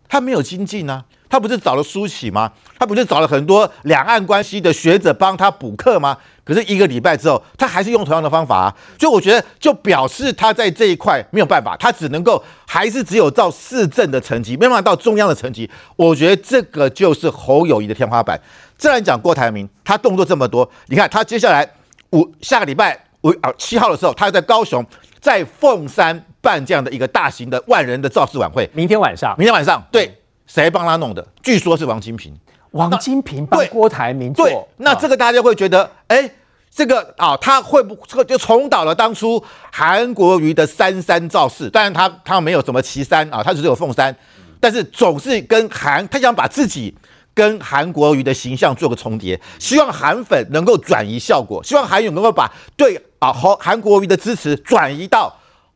[0.08, 1.04] 他没有精进啊。
[1.34, 2.52] 他不是找了苏起吗？
[2.78, 6.16] 他不是找了很多两岸关系的学者帮他补课吗？
[6.44, 15.68] 可是一个礼拜之后，他还是用同样的方法啊，所以我觉得就表示他在这一块没有办法，他只能够还是只有到市政的层级，没办法到中央的层级。
[15.96, 18.40] 我觉得这个就是侯友谊的天花板。
[18.78, 21.68] 再来讲郭台铭，他动作这么多，你看他接下来
[22.12, 24.86] 五下个礼拜五啊七号的时候，他要在高雄
[25.20, 28.70] 在凤山办这样的一个大型的万人的造势晚会。
[28.76, 30.20] 明天晚上，明天晚上，对。
[30.54, 31.28] 谁帮他弄的？
[31.42, 32.32] 据说是王金平。
[32.72, 34.46] 王金平帮郭台铭做。
[34.46, 36.30] 对，那这个大家会觉得，哎，
[36.70, 41.72] 这个啊，他会不这个就重蹈了当初韩国瑜的三山造势？
[41.72, 44.16] 当然他他没有什么旗山啊，他只有凤山，
[44.60, 46.96] 但是总是跟韩，他想把自己
[47.34, 55.36] 跟韩国瑜的形象做个重叠，希望韩粉能够转移效果，希望韩勇能够把对啊和韩国瑜的支持转移到。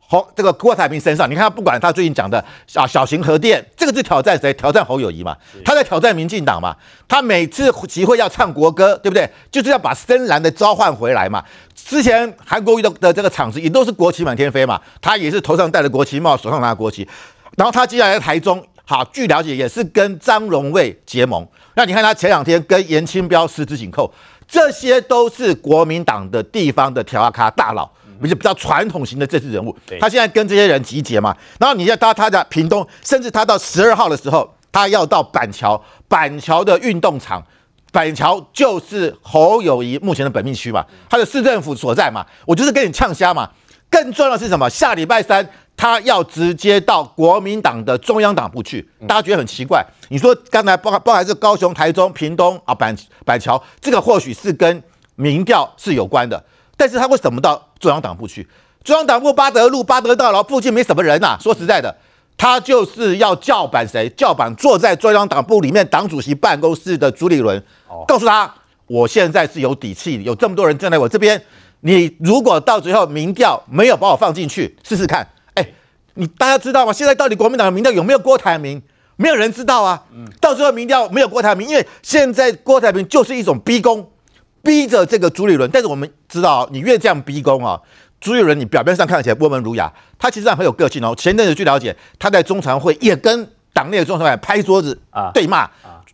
[0.10, 2.40] 侯这个郭台铭身上，你看他不管他最近讲的
[2.74, 4.54] 啊小型核电，这个是挑战谁？
[4.54, 5.36] 挑战侯友谊嘛？
[5.66, 6.74] 他在挑战民进党嘛？
[7.10, 9.30] 他每次集会要唱国歌，对不对？
[9.52, 11.44] 就是要把深蓝的召唤回来嘛？
[11.76, 14.80] 之前韩国瑜的的这个场子也都是国旗满天飞嘛？
[15.02, 17.08] 他也是头上戴着国旗帽，手上拿国旗。
[17.58, 21.46] 然后他接下来在台中，好，据了解也是跟张荣卫结盟。
[21.76, 24.10] 那你看他前两天跟颜清标十指紧扣，
[24.48, 27.90] 这些都是国民党的地方的条咖大佬。
[28.22, 37.44] 比较比较传统型的政治人物，他现在跟这些人集结嘛，然后你要到他的屏东，甚至他到十二号的时候，他要到板桥，板桥的运动场，
[37.92, 43.50] 板桥就是侯友谊目前的本命区嘛，他的市政府所在嘛，我就是跟你呛虾嘛。
[43.90, 44.70] 更重要的是什么？
[44.70, 49.82] 下礼拜三他要直接到国民党的中央党部去，大家觉得很奇怪。
[50.10, 54.84] 你说刚才包含包含是高雄、台中、屏东啊板板桥，这个或许是跟
[55.16, 56.44] 民调是有关的。
[56.78, 58.48] 但是他为什么到中央党部去？
[58.84, 61.38] 中央党部巴德路巴德大楼附近没什么人呐、啊。
[61.42, 61.94] 说实在的，
[62.38, 64.08] 他就是要叫板谁？
[64.16, 67.62] 叫板坐在中央党部里面党主席办公室的朱立伦，
[68.08, 68.54] 告诉他，
[68.86, 71.44] 我现在是有底气，有这么多人站在我这边。
[71.82, 75.28] 你如果到最后民调没有把我放进去，试试看。
[75.56, 75.68] 哎，
[76.14, 76.94] 你大家知道吗？
[76.94, 78.82] 现在到底国民党的民调有没有郭台铭？
[79.18, 80.04] 没有人知道啊。
[80.40, 84.10] 到最后民调没有郭台铭，因为现在郭台铭就是一种逼宫，
[84.68, 85.70] 逼着这个朱立伦。
[85.72, 87.80] 但是我们知道，你越这样逼宫啊。
[88.20, 91.16] 朱立伦，你表面上看起来温文儒雅，他其实上很有个性哦。
[91.16, 95.70] 前阵子据了解，他在中常会也跟党内的中常委拍桌子啊对骂。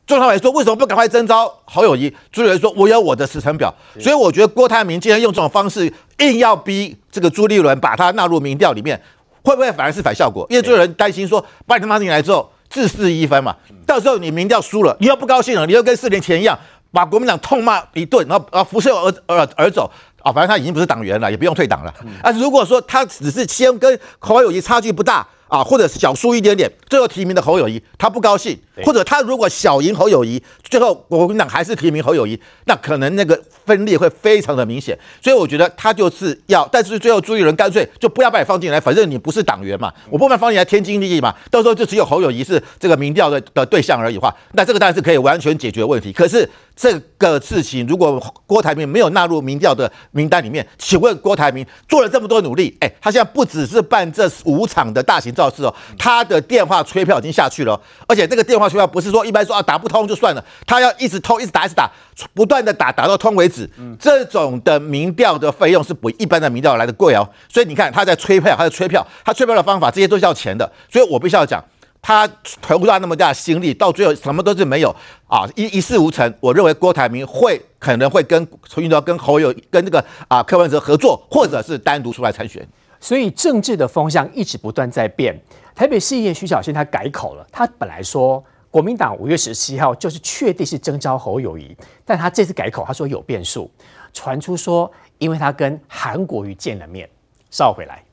[0.05, 9.01] 中常委说：“为什么不赶快征召侯友谊？”朱立伦说：“我有我的时程表。”所以我觉得郭台铭今天用这种方式硬要逼这个朱立伦把他纳入民调里面，
[9.41, 10.45] 会不会反而是反效果？
[10.49, 13.55] 因为朱立伦担心说，把你他妈进来之后，自四一分嘛，
[13.87, 16.59] 到时候你民调输了，你又不高兴了，你又跟四年前一样，
[16.93, 19.91] 把国民党痛骂一顿，然后啊拂袖而而而走。
[20.19, 21.93] 啊、哦，反正他已经不是党员了，也不用退党了。
[22.21, 34.97] 啊，如果说他只是先跟侯友谊差距不大啊，或者是小输一点点，最后提名的侯友谊，他不高兴，或者他如果小赢侯友谊，最后国民党还是提名侯友谊，那可能那个分裂会非常的明显。
[35.21, 41.35] 所以我觉得他就是要，但是最后朱立伦干脆就不要把你放进来，反正你不是党员嘛，我不把你放进来，天经地义嘛。
[41.51, 46.13] 到时候就只有侯友谊是这个民调的的对象而已话，那这个当然是可以完全解决问题。
[46.13, 46.49] 可是。
[46.75, 61.89] 这个事情，如果郭台铭没有纳入民调的名单里面，请问郭台铭做了这么多努力，哎，他现在不只是办这五场的大型造势哦，他的电话催票已经下去了，而且这个电话催票不是说一般说啊打不通就算了，他要一直通，一直打，一直打，
[62.33, 63.69] 不断的打，打到通为止。
[63.99, 71.63] 这种的民调的费用是比一般的民调来的贵哦，所以你看他在催票，他在催票，他催票的方法这些都是要钱的，所以我必须要讲。
[72.03, 72.27] 他
[72.61, 74.93] 投入到那么大的心力，到最后什么都是没有
[75.25, 76.31] 啊，一一事无成。
[76.41, 82.67] 我认为郭台铭会可能会跟从运到跟侯友跟这个啊柯文哲合作，或者是单独出来参选。
[82.99, 85.33] 所以政治的风向一直不断在变。
[85.73, 91.73] 台北市议员徐小新他改口了，他本来说国民党五月十七号就是确定是征召侯友谊，
[92.05, 93.71] 但他这次改口，他说有变数，
[94.11, 97.09] 传出说因为他跟韩国瑜见了面。
[97.49, 98.03] 稍回来。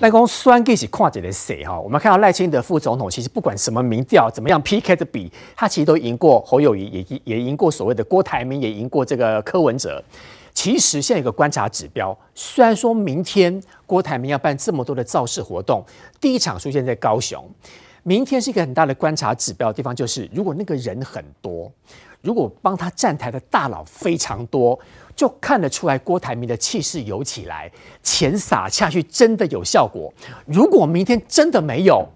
[0.00, 1.78] 赖公酸给起跨界的谁哈？
[1.78, 10.02] 我们看到赖清德副总统，其实不管什么民调怎么样 PK 的比，他其实都赢过侯友宜，也也赢过所谓的郭台铭，也赢过这个柯文哲。
[10.54, 15.84] 其实现在有个观察指标，虽然说明天郭台铭要办这么多的造势活动，
[16.18, 17.46] 第一场出现在高雄，
[18.02, 21.70] 明天是一个很大的观察指标的地方，就是如果那个人很多，
[22.22, 24.78] 如果帮他站台的大佬非常多。
[25.20, 27.70] 就看得出来，郭台铭的气势有起来，
[28.02, 30.10] 钱撒下去真的有效果。
[30.46, 32.08] 如果明天真的没有，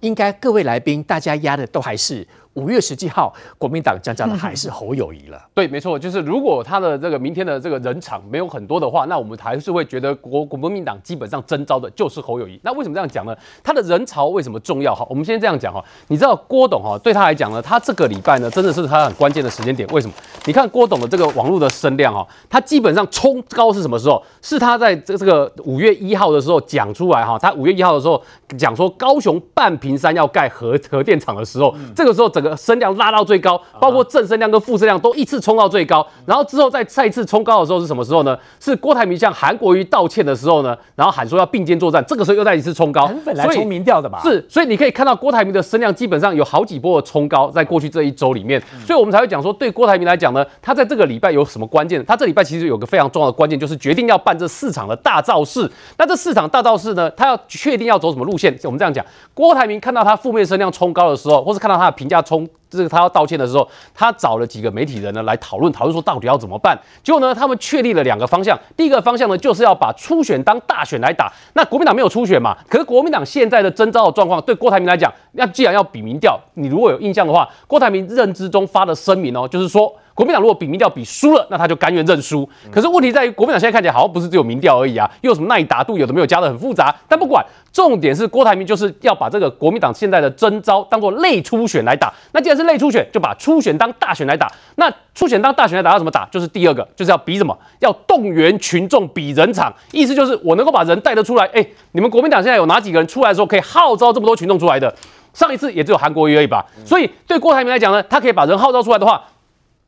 [0.00, 2.28] 应该各位来宾大家压的都还是。
[2.54, 5.40] 五月十七号，国民党将将的还是侯友谊了。
[5.54, 12.58] 对，没错，就是如果他的这个明天的这个人场没有很多的话，那我们还是会觉得国国民党基本上征召的就是侯友谊。
[12.62, 13.36] 那为什么这样讲呢？
[13.62, 14.94] 他的人潮为什么重要？
[14.94, 15.84] 哈，我们先这样讲哈。
[16.08, 19.88] 你知道郭董哈对他来讲呢，他这个礼拜呢真的是他很关键的时间点。
[19.88, 20.14] 为什么？
[20.46, 24.22] 你看郭董的这个网络的声量哈，他基本上冲高是什么时候？
[24.42, 27.36] 是他在这这个五月一号的时候讲出来哈。
[27.36, 28.22] 他五月一号的时候
[28.56, 38.38] 讲说高雄半屏山要盖核核电厂的时候，这个时候整个声量拉到最高，包括正声量跟负声量都一次冲到最高，然后之后再再一次冲高的时候是什么时候呢？
[38.60, 43.10] 是郭台铭向韩国瑜道歉的时候呢，然后喊说要并肩作战，这个时候又再一次冲高。
[43.24, 52.04] 本来冲民调的嘛，是，所以你可以看到郭台铭的声量基本上有好几波的冲高，在过去这一周里面，所以我们才会讲说，对郭台铭来讲呢，他在这个礼拜有什么关键？
[52.04, 55.70] 他这礼拜其实有个非常重要的关键，就是决定要办这四场的大造势。
[55.96, 58.54] 那这四场大造势呢，他要确定要走什么路线？
[58.64, 62.33] 我们这样讲，郭台铭看到他负面声量冲高的时候，或是看到他的评价冲。
[62.70, 66.78] 这个他要道歉的时候，他找了几个媒体人呢来讨论，讨论说到底要怎么办。
[67.02, 68.58] 结果呢，他们确立了两个方向。
[68.76, 71.32] 第一个方向呢，就是要把初选当大选来打。
[71.52, 72.56] 那国民党没有初选嘛？
[72.68, 79.94] 可是国民党现在的征召的状况，对郭台铭来讲，那既然要比民调，你如果有印象的话，郭台铭认知中发的声明哦，就是说。
[80.14, 82.48] 国民党如果比民调比输了，那他就甘愿认输。
[82.70, 86.94] 可是问题在于，国民党现在看起来好像不是只有民调而已啊，又有什么耐打度，有的没有，加的很复杂。
[87.08, 92.12] 但不管，重点是郭台铭就是要把这个国民党现在的征招当做类初选来打。
[92.30, 94.48] 那既然是类初选，就把初选当大选来打。
[94.76, 96.24] 那初选当大选来打要怎么打？
[96.30, 97.58] 就是第二个，就是要比什么？
[97.80, 101.44] 要动员群众比人场，意思就是我能够把人带得出来。
[101.46, 104.94] 哎，你们国民党现在有哪几个人出来的时候可以号召这么多群众出来的？
[105.32, 106.64] 上一次也只有韩国瑜而已吧。
[106.84, 109.20] 所以对郭台铭来讲呢，他可以把人号召出来的话。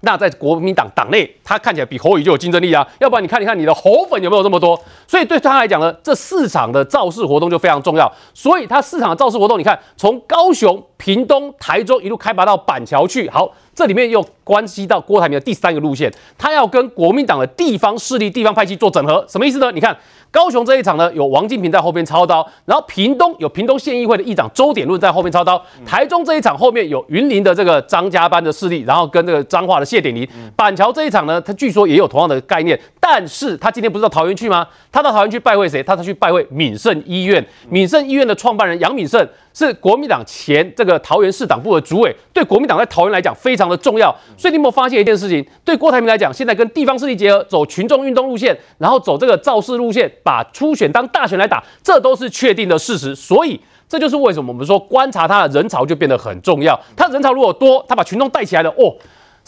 [0.02, 2.86] 那在国民党党内，他看起来比侯宇就有竞争力啊。
[3.00, 4.78] 要不然你看，你看你的侯粉有没有这么多？
[5.08, 8.10] 所以对他来讲呢，这市场的造势活动就非常重要。
[8.34, 13.28] 所以他市场的造势活动，你看从高雄、屏东、台中一路开拔到板桥去。
[13.30, 19.72] 好，这里面又关系到郭台铭的第三个路线，他要跟国民党的地方势力、地方派系做整合，什么意思呢？
[19.72, 19.96] 你看。
[20.30, 34.66] 高雄这一场呢，有王金平在后边操刀，然后屏东有屏东县议会的议长周点论在后面操刀，台中这一场后面有云林的这个张家班的势力，然后跟这个彰化的谢点林，板桥这一场呢，他据说也有同样的概念，但是他今天不是到桃园去吗？
[34.92, 35.82] 他到桃园去拜会谁？
[35.82, 39.26] 他他去拜会敏盛医院，敏盛医院的创办人杨敏盛
[39.56, 45.42] 是国民党前这个桃园市党部的主委，对国民党在桃园来讲非常的重要，所以你有没有发现一件事情？
[45.64, 50.12] 对郭台铭来讲，现在跟地方势力结合，走群众运动路线，然后走这个造势路线。
[50.22, 56.78] 把初选当大选来打，这都是确定的事实，所以这就是为什么我们说观察他的人潮就变得很重要。
[56.94, 58.94] 他人潮如果多，他把群众带起来了哦。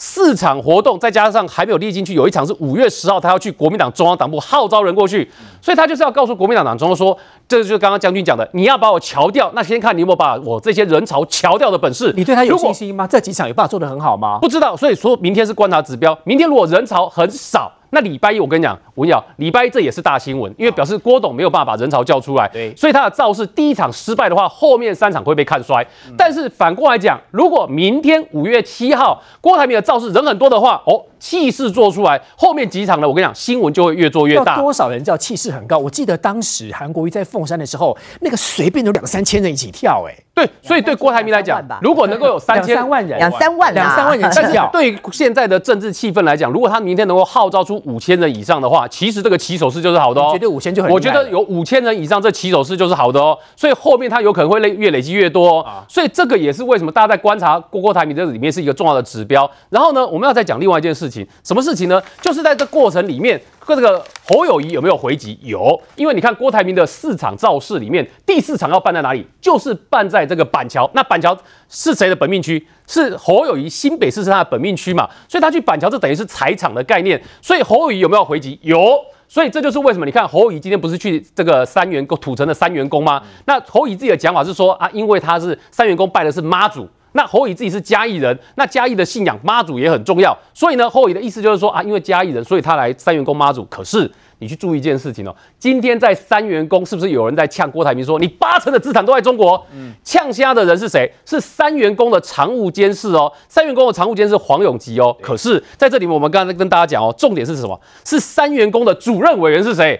[0.01, 5.29] 四场活动，再加上还没有列进去，有一场是五月十号，他要去国民党中央党部号召人过去，
[5.61, 7.15] 所以他就是要告诉国民党党中央说，
[7.49, 12.13] 这就是刚刚将军讲的，你要把我桥掉，那先看你有没有把我这些人潮桥掉的本事。
[12.15, 13.05] 你对他有信心吗？
[13.05, 14.39] 这几场有办法做得很好吗？
[14.41, 16.17] 不知道，所以说明天是观察指标。
[16.23, 17.69] 明天如果人潮很少。
[17.91, 25.85] 那礼拜一我跟你讲，文尧，礼拜一这也是大新闻，因为表示郭董没有办法把人潮叫出来，对，所以他的造势第一场失败的话，后面三场会被看衰。
[26.07, 31.03] 嗯、但是反过来讲，如果明天五月七号郭台铭的造势人很多的话，哦。
[31.19, 33.07] 气势做出来，后面几场呢？
[33.07, 34.55] 我跟你讲，新闻就会越做越大。
[34.57, 35.77] 多少人叫气势很高？
[35.77, 50.29] 我记得当时韩国瑜在凤山的时候，那个随便有两三千人一起跳，欸，哎，对，所以对郭台铭来讲，如果能够有三千两三万人，两三万两三万人起跳，对现在的政治气氛来讲，如果他明天能够号召出五千人以上的话，其实这个起手式就是好的哦。
[50.31, 53.37] 绝对五千就很，我觉得有五千人以上，这起手式就是好的哦。
[53.55, 59.49] 所以后面他有可能会累越累积越多，哦，所以这个也是为什么大家在观察郭郭台铭这里面是一个重要的指标。
[59.69, 61.89] 然后呢，我们要再讲另外一件事情，什么事情？
[61.89, 65.39] 呢，就是在这过程里面，这个侯友谊有没有回击？
[65.41, 69.25] 有，因为你看郭台铭的四场造势里面，第四场要办在哪里？
[69.39, 70.89] 就是办在这个板桥。
[70.93, 71.37] 那板桥
[71.69, 72.65] 是谁的本命区？
[72.87, 75.07] 是侯友谊新北市是他的本命区嘛？
[75.27, 77.21] 所以他去板桥，这等于是踩场的概念。
[77.41, 78.59] 所以侯友谊有没有回击？
[78.61, 78.99] 有。
[79.27, 83.21] 所以这就是为什么你看侯友谊今天不是去这个三元宫土城的三元宫吗？
[83.45, 86.89] 那侯友宜自己的讲法是说啊，因为他是三元宫拜的是妈祖。
[87.19, 93.65] 那侯乙自己是嘉义人，那嘉义的信仰妈祖也很重要，所以呢，侯乙的意思就是说啊，因为嘉义人，所以他来三元宫妈祖。
[93.65, 99.61] 可是你去注意一件事情哦，今天在三元宫是不是有人在呛郭台铭说，你八成的资产都在中国？
[99.75, 101.11] 嗯，呛虾的人是谁？
[101.25, 105.13] 是三元宫的常务监事哦，三元宫的常务监事黄永吉哦。
[105.21, 107.77] 可是在这里面，我们刚才跟大家讲哦，重点是什么？
[108.05, 109.99] 是三元宫的主任委员是谁？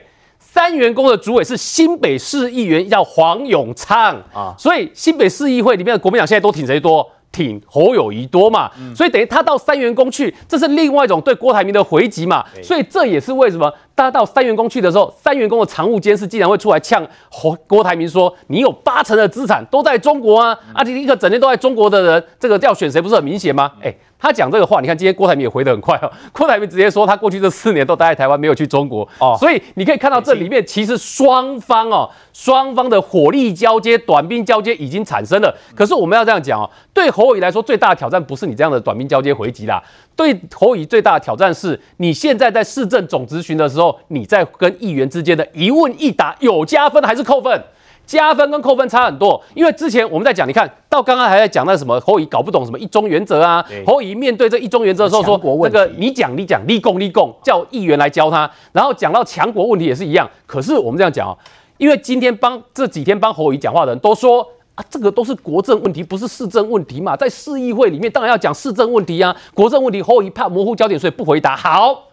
[0.51, 4.15] 三元宫的主委是新北市议员，叫黄永昌。
[4.33, 7.07] 啊，所以新北市议会里面的国民党现在都挺谁多？
[7.31, 13.71] 挺侯友谊多嘛，嗯、所以等于他到三元宫去，这是另外一种对郭台铭的回击嘛，所以这也是为什么。
[14.03, 20.57] 他到三元宫去的时候，三元宫的常务监事竟然会出来呛郭郭台铭说：“你有八成的资产都在中国啊！
[20.73, 26.11] 啊，你一个整天都在中国的人，这个要选谁不是很明显吗？”哎，他讲这个话，你看今天郭台铭也回得很快哦。
[26.31, 29.35] 郭台铭直接说他过去这四年都待在台湾，没有去中国哦。
[29.39, 35.53] 所以你可以看到这里面其实双方哦，双方的火力交接、短兵交接已经产生了。
[35.75, 39.81] 可是我们要这样讲哦，对侯友宜来说最大的挑战不是你这样的短兵交接回击啦。
[40.19, 47.63] 对侯乙最大的挑战是你现在在市政总咨询的时候，你在跟议员之间的一问一答有加分还是扣分？
[48.05, 49.41] 加分跟扣分差很多。
[49.53, 58.51] 因为之前我们在讲，你看到刚刚还在讲那什么侯乙搞不懂什么一中原则啊，侯乙面对这一中原则的时候说，那个你讲你讲立功立功，叫议员来教他。
[58.73, 60.29] 然后讲到强国问题也是一样。
[60.45, 61.37] 可是我们这样讲啊，
[61.77, 64.45] 因为今天帮这几天帮侯友宜讲话的人都说。
[64.79, 67.13] 啊，这个都是国政问题，不是市政问题嘛？
[67.13, 69.35] 在市议会里面，当然要讲市政问题啊。
[69.53, 71.53] 国政问题，侯友宜怕模糊焦点，所以不回答。
[71.53, 72.05] 好，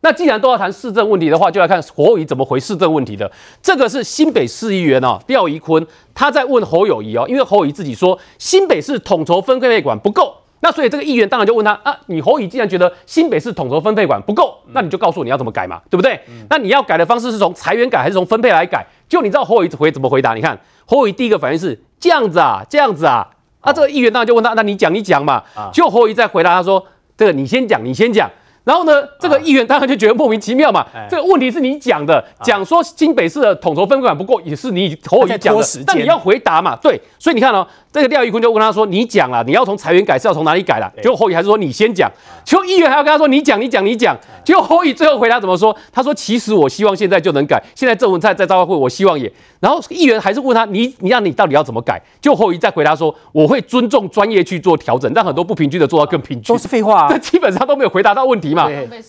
[0.00, 3.30] 那既然都要谈市政问题的话，就来看侯友宜怎么回市政问题的。
[3.60, 16.18] 这个是新北市议员哦，廖宜坤，他在问侯友谊哦，因为侯友谊自己说新北市统筹分配管不够，那所以这个议员当然就问他啊，你侯友宜既然觉得新北市统筹分配管不够，那你就告诉我你要怎么改嘛，对不对？
[16.28, 18.86] 嗯、那你要改的方式是从裁员改还是从分配来改？
[19.06, 20.32] 就你知道侯友宜回怎么回答？
[20.32, 21.78] 你看侯友宜第一个反应是。
[21.98, 23.26] 这样子啊，这样子啊，
[23.60, 25.42] 啊，这个议员当然就问他，那你讲，你讲嘛。
[25.72, 26.84] 就侯友宜在回答他说，
[27.16, 28.30] 这个你先讲，你先讲。
[28.64, 30.84] 然后呢，这个议员当然就觉得莫名其妙嘛。
[31.08, 36.76] 这个问题是你讲的，讲说新北市的统筹分配管不够，也是你侯友宜讲的，但你要回答嘛。
[36.82, 37.66] 对，所以你看哦，
[37.96, 42.10] 这个廖玉坤就问他说：“你讲了，你要从裁员改是要从哪里改了？”结果侯友宜还是说：“你先讲。”
[42.44, 45.74] 结果议员还要跟他说：“你讲，你讲，你讲。”结果侯友最后回答怎么说？
[45.90, 58.68] 他说：“其实我希望现在就能改，现在郑文灿在召开会，我希望也。”然后议员还是问他：“你你让你到底要怎么改？”就侯友宜再回答说：“我会尊重专业去做调整，让很多不平均的做到更平均。”都是废话啊， 这基本上都没有回答到问题嘛。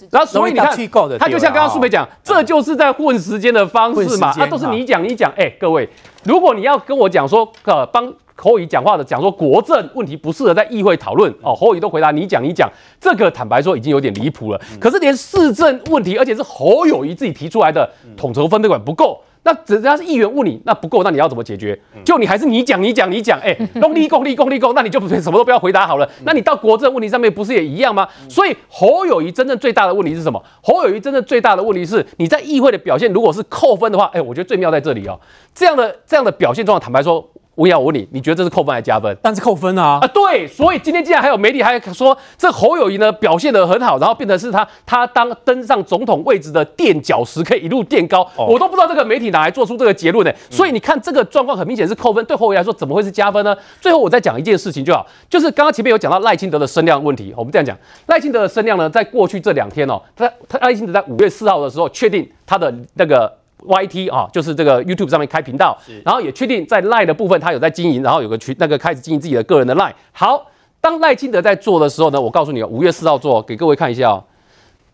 [0.09, 0.73] 然后所以你看，
[1.19, 4.29] 他就像刚刚苏梅讲，这就是在混时间的方式嘛。
[4.29, 5.29] 啊，都是你讲你讲。
[5.35, 5.87] 哎，各位，
[6.23, 12.71] 如果你要跟我讲说，呃，帮侯友宜讲话的讲说国政问题不适合在议会讨论哦，侯友宜都回答你讲你讲，
[13.01, 14.61] 这个坦白说已经有点离谱了。
[14.79, 19.19] 可是连市政问题，而且是侯友谊自己提出来的统筹分配管不够。
[19.43, 21.79] 那只要是议员问你，那不够，那你要怎么解决？
[22.03, 26.09] 就你还是你讲，你讲，你讲，哎，用立功，立功，立功，那你就什么都不要回答好了。
[26.25, 28.05] 那你到国政问题上面不是也一样吗？
[28.29, 30.43] 所以侯友谊真正最大的问题是什么？
[30.61, 35.17] 侯友谊真正最大的问题是你在议会的表现，如果是扣分的话，哎，我觉得最妙在这里哦，
[35.55, 37.25] 这样的这样的表现状况，坦白说。
[37.57, 39.17] 我要问你，你觉得这是扣分还是加分？
[39.19, 39.97] 但是扣分啊！
[39.99, 50.31] 啊，对，所以今天竟然还有媒体还说这侯友谊呢表现得很好，然后变成是他他当登上总统位置的垫脚石，可以一路垫高，哦、我都不知道这个媒体哪来做出这个结论呢？
[50.31, 53.57] 嗯、所以你看这个状况很明显是扣分，对侯友宜来说怎么会是加分呢？
[53.81, 63.35] 最后我再讲一件事情就好，就是刚刚前面有讲到赖清德的声量问题，我们这样讲，赖清德的声量呢，在过去这两天哦，他他赖清德在五月四号的时候确定他的那个。
[63.67, 69.93] YT 啊，就是这个 YouTube 上面开频道，然后也确定在 Line 的部分他有在经营，然后有个群那个开始经营自己的个人的 Line。
[70.11, 70.47] 好，
[70.81, 74.23] 当赖清德在做的时候呢，我告诉你哦，五月四号做，给各位看一下哦。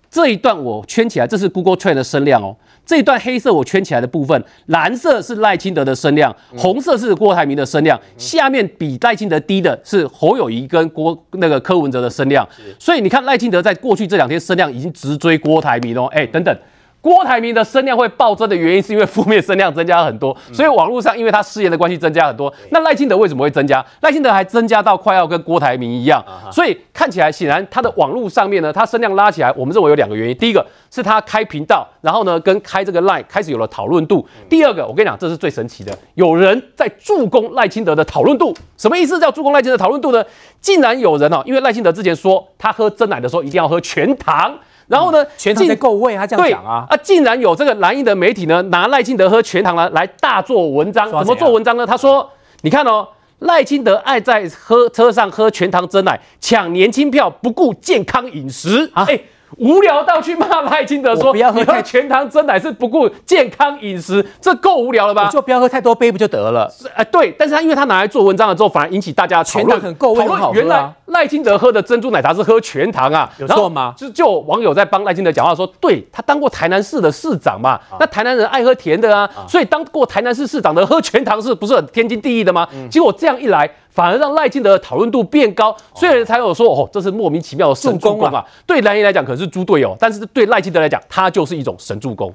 [0.10, 2.56] 这一段我圈起来，这是 Google Trend 的声量哦。
[2.86, 12.48] 这一段黑色我圈起来的部分，蓝色是赖清德的声量，红色是郭台铭的声量，下面比赖清德低的是侯友宜跟郭那个柯文哲的声量。
[12.78, 16.56] 所以你看赖清德在过去这两天声量已经直追郭台铭哦，哎，等等。
[17.04, 22.51] 郭台铭的声量会暴增的原因，是因为负面声量增加很多，所以网络上因为他失言的关系增加很多。
[22.72, 23.86] 那赖清德为什么会增加？
[23.99, 30.38] 赖清德还增加到快要跟郭台铭一样，所以看起来显然他的网络上面呢，他声量拉起来，我们认为有两个原因。
[30.38, 34.26] 第一个是他开频道，然后呢跟开这个 Line 开始有了讨论度。
[34.49, 38.56] 第二个，我跟你讲，这是最神奇的，有人在助攻赖清德的讨论度。
[38.78, 39.20] 什么意思？
[39.20, 40.24] 叫助攻赖清德讨论度呢？
[40.62, 44.58] 竟然有人哦，因为赖清德之前说他喝真奶的时候一定要喝全糖。
[44.94, 46.86] 然后呢，全糖在够味，他这样讲啊。
[46.88, 51.10] 啊，竟然有这个蓝营的媒体呢，拿赖清德喝全糖呢来大做文章。
[51.10, 51.86] 怎么做文章呢？
[51.86, 52.30] 他说
[52.62, 53.08] ：“你看哦，
[53.39, 59.20] 赖清德爱在喝车上喝全糖真奶，抢年轻票，不顾健康饮食啊。”哎。
[59.58, 65.30] 无聊到去骂赖清德说，不要喝太全糖真奶是不顾健康饮食，这够无聊了吧？
[65.30, 66.70] 就不要喝太多杯不就得了？
[66.70, 70.51] 是哎，对，但是他因为他拿来做文章了之后，反而引起大家讨论，很够味，很好喝啊。
[70.56, 73.93] 原来赖清德喝的珍珠奶茶是喝全糖啊，有错吗？
[73.97, 82.68] 就就网友在帮赖清德讲话说，对，他当过台南市的市长嘛，那台南人爱喝甜的啊，所以当过台南市市长的喝全糖是不是很天经地义的吗？
[82.89, 83.70] 结果这样一来。
[83.94, 88.44] 反而让赖清德的讨论度变高，所以人才有说哦，这是莫名其妙的神助攻啊！
[88.66, 92.34] 对蓝营来讲可能是猪队友，但是对赖清德来讲，他就是一种神助攻。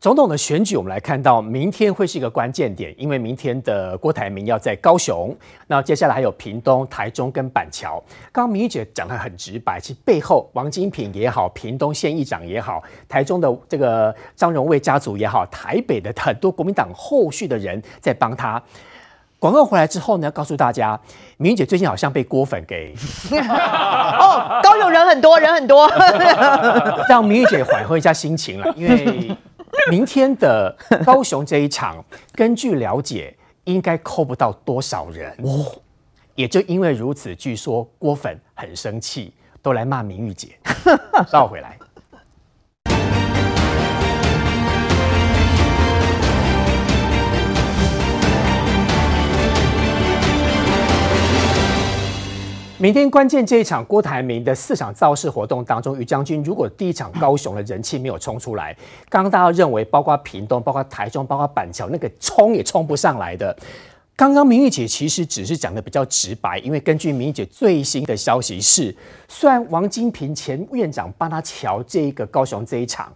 [0.00, 5.32] 总统的选举，我们来看到明天会是一个关键点，因为明天的郭台铭要在高雄，
[5.68, 8.02] 那接下来还有屏东、台中跟板桥。
[8.32, 18.60] 刚刚明玉姐讲的很直白，其实背后王金平也好，屏东县议长也好，台中的这个张荣卫家族也好，台北的很多国民党后续的人在帮他。
[19.42, 20.96] 广告回来之后呢，告诉大家，
[21.36, 22.94] 明玉姐最近好像被郭粉给
[23.34, 25.90] 哦，高雄人很多人很多，
[27.10, 28.72] 让明玉姐缓和一下心情了。
[28.76, 29.36] 因为
[29.90, 30.72] 明天的
[31.04, 31.96] 高雄这一场，
[32.36, 35.66] 根据了解，应该扣不到多少人哦。
[36.36, 40.56] 也就因为如此，据说郭粉很生气，都来骂明玉姐。
[41.28, 41.71] 稍后回来。
[52.82, 58.76] 明天关键这一场郭台铭的四场造势活动当中，于将军如果第一场高雄的人气没有冲出来，
[59.08, 63.56] 刚刚大家认为包括屏东、包括台中、包括板桥那个冲也冲不上来的。
[64.16, 68.92] 刚刚明玉姐其实只是讲的比较直白，因为根据明玉姐最新的消息是，
[69.28, 73.12] 虽然王金平前院长帮他乔这一个高雄这一场。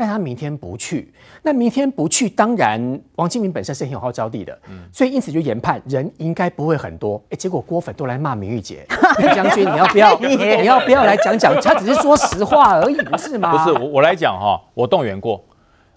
[0.00, 7.22] 但他明天不去，那明天不去，当然王金明本身是很有号召力的，嗯，所以因此就研判人应该不会很多。
[7.28, 8.86] 哎，结果郭粉都来骂明玉姐，
[9.34, 10.16] 将军你要不要？
[10.24, 11.54] 你要不要来讲讲？
[11.60, 13.52] 他只是说实话而已，不是吗？
[13.52, 15.44] 不是我，我来讲哈，我动员过，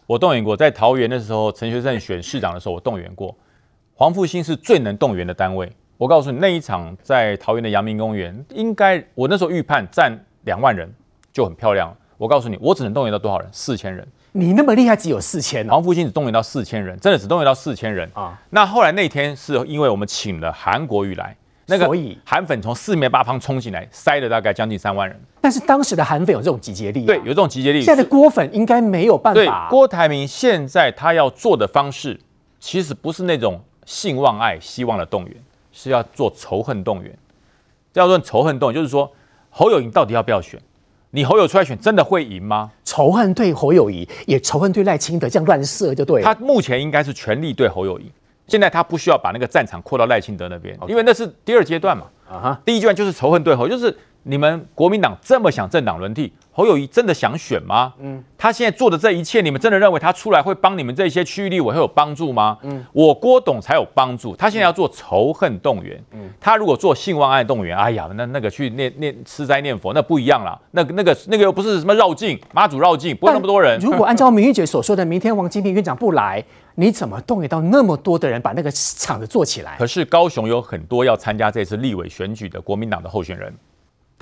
[0.06, 3.34] 我动员过，在桃园的时候，陈学圣选市长的时候，我动员过。
[3.96, 5.72] 黄复兴是最能动员的单位。
[5.98, 10.94] 我告诉你，那一场在桃园的阳明公园，应该我那时候预判占两万人。
[11.32, 11.98] 就很漂亮了。
[12.24, 13.50] 我告诉你，我只能动员到多少人？
[13.52, 14.08] 四千人。
[14.32, 15.74] 你那么厉害，只有四千、哦。
[15.74, 18.40] 黄复兴只动员到四千人，真的只动员到四千人啊。
[18.52, 21.86] 那后来那天是因为我们请了韩国瑜来，那个
[22.24, 25.20] 韩粉从四面八方冲进来，塞了大概将近三万人。
[25.42, 27.82] 但是当时的韩粉有这种集结力、啊，对，有这种集结力。
[27.82, 29.42] 现在的郭粉应该没有办法。
[29.42, 32.18] 对，郭台铭现在他要做的方式，
[32.58, 35.36] 其实不是那种信望爱、希望的动员，
[35.74, 37.14] 是要做仇恨动员。
[37.96, 39.12] 要做仇恨动员，就是说
[39.50, 40.58] 侯友宜到底要不要选？
[41.16, 42.72] 你侯友出来选，真的会赢吗？
[42.84, 46.26] 仇恨对侯友谊，也仇恨对赖清德，这样乱射就对了。
[46.26, 48.12] 他目前应该是全力对侯友谊，
[48.48, 52.06] 现在他不需要把那个战场扩到赖清德那边因为那是第二阶段嘛。
[52.28, 53.96] 啊哈，第一阶段就是仇恨对侯，就是。
[54.24, 57.94] 你们国民党这么想政党轮替，侯友谊真的想选吗？
[58.00, 62.58] 嗯，他现在做的这一切，你们真的认为他出来会帮你们这些区域立委会有帮助吗？
[62.62, 64.34] 嗯，我郭董才有帮助。
[64.36, 70.60] 他现在要做仇恨动员，嗯，他如果做性望爱动员，哎呀，那那个去念念吃斋念佛，那不一样了。
[70.72, 73.78] 那个那个那个又不是什么绕境妈祖绕境，不会那么多人。
[73.84, 76.42] 如果按照明玉姐所说的，明天王金平院长不来，
[76.76, 79.76] 你怎么动员到那么多的人把那个场子做起来？
[79.78, 83.54] 可是高雄有很多要参加这次立委选举的国民党的候选人。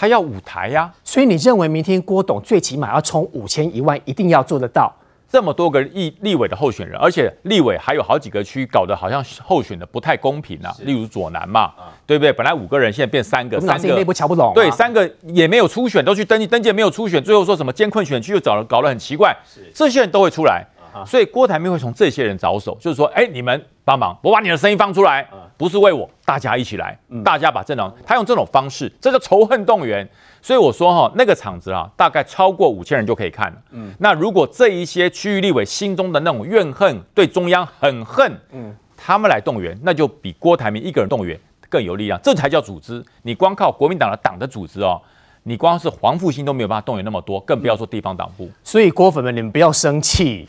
[0.01, 4.91] 他要舞台呀、啊，所以你认为明天郭董最起码要冲五千一万，一定要做得到？
[5.29, 10.73] 这么多个立立委的候选人，而且立委还有好几个区，搞得好像候选的不太公平啊。
[10.79, 12.33] 例如左南嘛，啊、对不对？
[12.33, 14.51] 本来五个人，现在变三个，三个内部瞧不懂。
[14.55, 19.37] 对，三个也没有初选，都去登记，登记没有初选，最后说什么监困选区又找了，搞得很奇怪。
[19.71, 30.07] 这些人都会出来，啊、所以郭台铭会从这些人着手，就是说，哎，你们帮忙，我把你的声音放出来，啊、不是为我，大家一起来，嗯、大家把政党，他用这种方式，这叫仇恨动员。
[30.43, 33.57] 所以我说哈，那个场子啊，大概超过五千人就可以看了。
[33.69, 41.39] 嗯，那如果这一些区域立委心中的那种怨恨，对中央很恨，嗯，他们来动员，那就比郭台铭一个人动员
[41.69, 42.19] 更有力量。
[42.23, 43.05] 这才叫组织。
[43.21, 44.99] 你光靠国民党的党的组织哦，
[45.43, 48.47] 你光是黄复兴都没有办法动员那么多，更不要说地方党部。
[48.63, 50.47] 所以郭粉们，你们不要生气。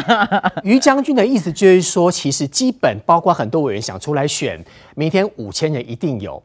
[0.62, 4.62] 于将军的意思就是说，其实基本包括很多委员想出来选，
[4.94, 6.42] 明天五千人一定有。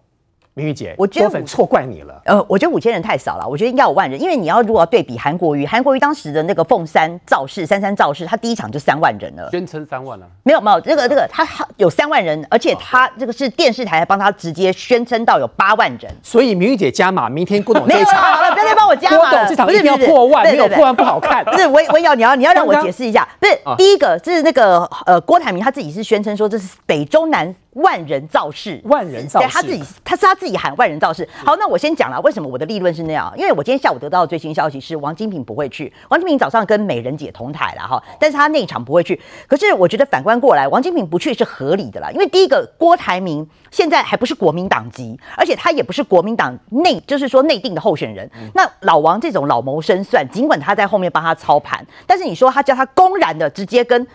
[0.54, 2.22] 明玉姐，我觉得粉错怪你了。
[2.26, 10.30] 呃，我觉得五千人太少了，我觉得应该有万人，因为你要如果要对比韩国瑜，韩国瑜当时的那个凤山造势、三山造势，他第一场就三万人了，宣称三万了、啊。
[10.44, 11.48] 没有没有，这个这个他
[11.78, 16.14] 有三万人，而且他这个是电视台帮他直接宣称到有八万人。
[16.22, 19.30] 所以明玉姐加码，明天郭董这场没有好了，不要再帮我加码了。
[19.30, 21.46] 郭董这场一定要破万，没有破万不好看。
[21.46, 27.56] 不是，我我要你要你要让我解释一下，不是第一个是那个呃郭台铭他自己是宣称说这是北中南。
[27.74, 31.28] 万人造势，万人造势，对他自己，他是他自己喊万人造势。
[31.46, 33.34] 好，那我先讲了，为什么我的立论是那样？
[33.38, 35.92] 因为我今天下午得到的最新消息是，王金平不会去。
[36.10, 39.20] 王金平早上跟美人姐同台了哈，但是他那一场不会去。
[39.48, 48.30] 可是我觉得反观过来，王金平不去是合理的啦，因为第一个，郭台铭现在还不是国民党籍，而且他也不是国民党内，就是说内定的候选人。
[48.54, 54.06] 那老王这种老谋深算，尽管他在后面帮他操盘，但是你说他叫他公然的直接跟。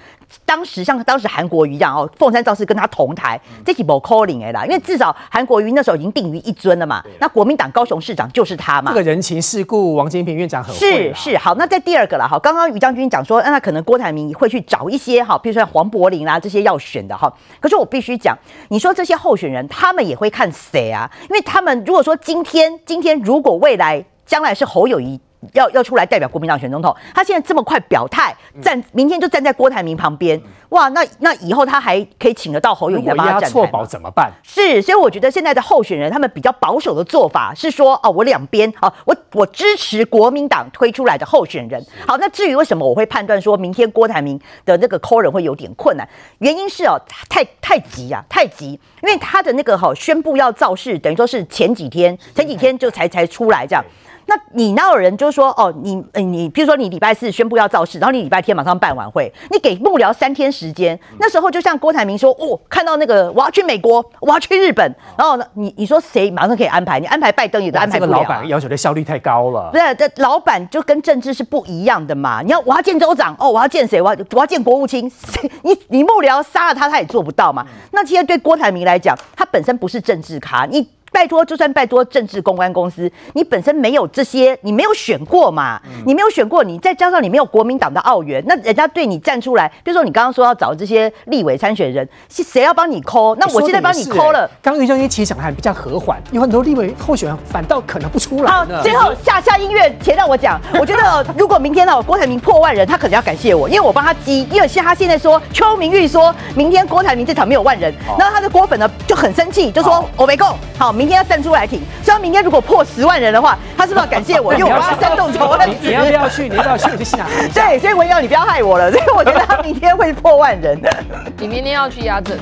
[0.44, 7.00] 当时像当时韩国瑜一样哦，凤山造势跟他同台，这是不可能的啦，因为至少韩国瑜那时候已经定于一尊了嘛。
[7.20, 8.90] 那国民党高雄市长就是他嘛。
[8.90, 10.80] 这个人情世故，王金平院长很会。
[10.80, 17.32] 是是，好，那在第二个了哈，刚刚于将军讲说，那可能郭台铭会去找一些哈，比如说像黄柏林啦这些要选的哈。
[17.60, 18.36] 可是我必须讲，
[18.70, 21.10] 你说这些候选人，他们也会看谁啊？
[21.22, 25.20] 因为他们如果说今天今天如果未来将来是侯友谊。
[25.52, 33.52] 要要出来代表国民党选总统，他现在这么快表态，站明天就站在郭台铭旁边，哇，那那以后他还可以请得到侯友宜来帮他站台吗？
[33.52, 34.32] 错保怎么办？
[34.42, 41.84] 是，所以我觉得现在的候选人他们比较保守的做法是说，哦，我两边，好，我我支持国民党推出来的候选人。
[42.06, 46.08] 好，那至于为什么我会判断说明天郭台铭的那个 call 人会有点困难，
[46.38, 53.84] 原因是哦，太太急啊，太急，因为他的那个哈宣布要造势，等于说是前几天，前几天就才才出来这样。
[54.26, 60.98] 那你那有人就是说哦，你你比如说你礼拜四宣布要造势，然后你礼拜天马上办晚会，你给幕僚三天时间。
[61.18, 64.84] 那时候就像郭台铭说哦，看到那个我要去美国，我要去日本，
[65.16, 66.98] 然后呢，你你说谁马上可以安排？
[66.98, 68.10] 你安排拜登也都安排不了。
[68.10, 69.70] 这个老板要求的效率太高了。
[69.70, 72.42] 不是，这老板就跟政治是不一样的嘛。
[72.42, 74.02] 你要我要见州长哦，我要见谁？
[74.02, 75.10] 我要我要见国务卿。
[75.62, 77.64] 你你幕僚杀了他，他也做不到嘛。
[77.92, 80.84] 那其实对郭台铭来讲，他本身不是政治咖，你。
[81.16, 85.80] 拜托，就算拜托政治公关公司，你本身没有这些，你没有选过嘛？
[85.86, 93.34] 嗯、你没有选过，你再加上你没有国民党的澳援，那人家对你站出来，比如说你刚刚说要找这些立委参选人，是谁要帮你抠？
[93.36, 94.46] 那我现在帮你抠了。
[94.60, 98.52] 刚刚于将军其实讲的还比较和缓，有很多立委候选人反倒可能不出来。
[98.52, 110.54] 好，最后下下音乐前让我讲，我觉得如果明天哦郭台铭破万人，他可能要感谢我，因为我帮他积，因为像他现在说邱明玉说明天郭台铭这场没有万人，那他的郭粉呢就很生气，就说我没空。
[110.78, 111.05] 好明。
[111.06, 111.78] 明天要站出来挺。
[112.02, 114.52] 所以他明天如果破十万人的话，他是不是要感谢我？
[114.58, 115.86] 因为我帮他煽动仇恨值。
[115.88, 116.48] 你要不要去？
[116.48, 116.90] 你要不要去？
[116.90, 117.62] 我就现场喊一下。
[117.68, 118.90] 对，所以文尧你不要害我了。
[118.90, 120.76] 所以我觉得他明天会破万人。
[121.38, 122.36] 你明天要去压阵。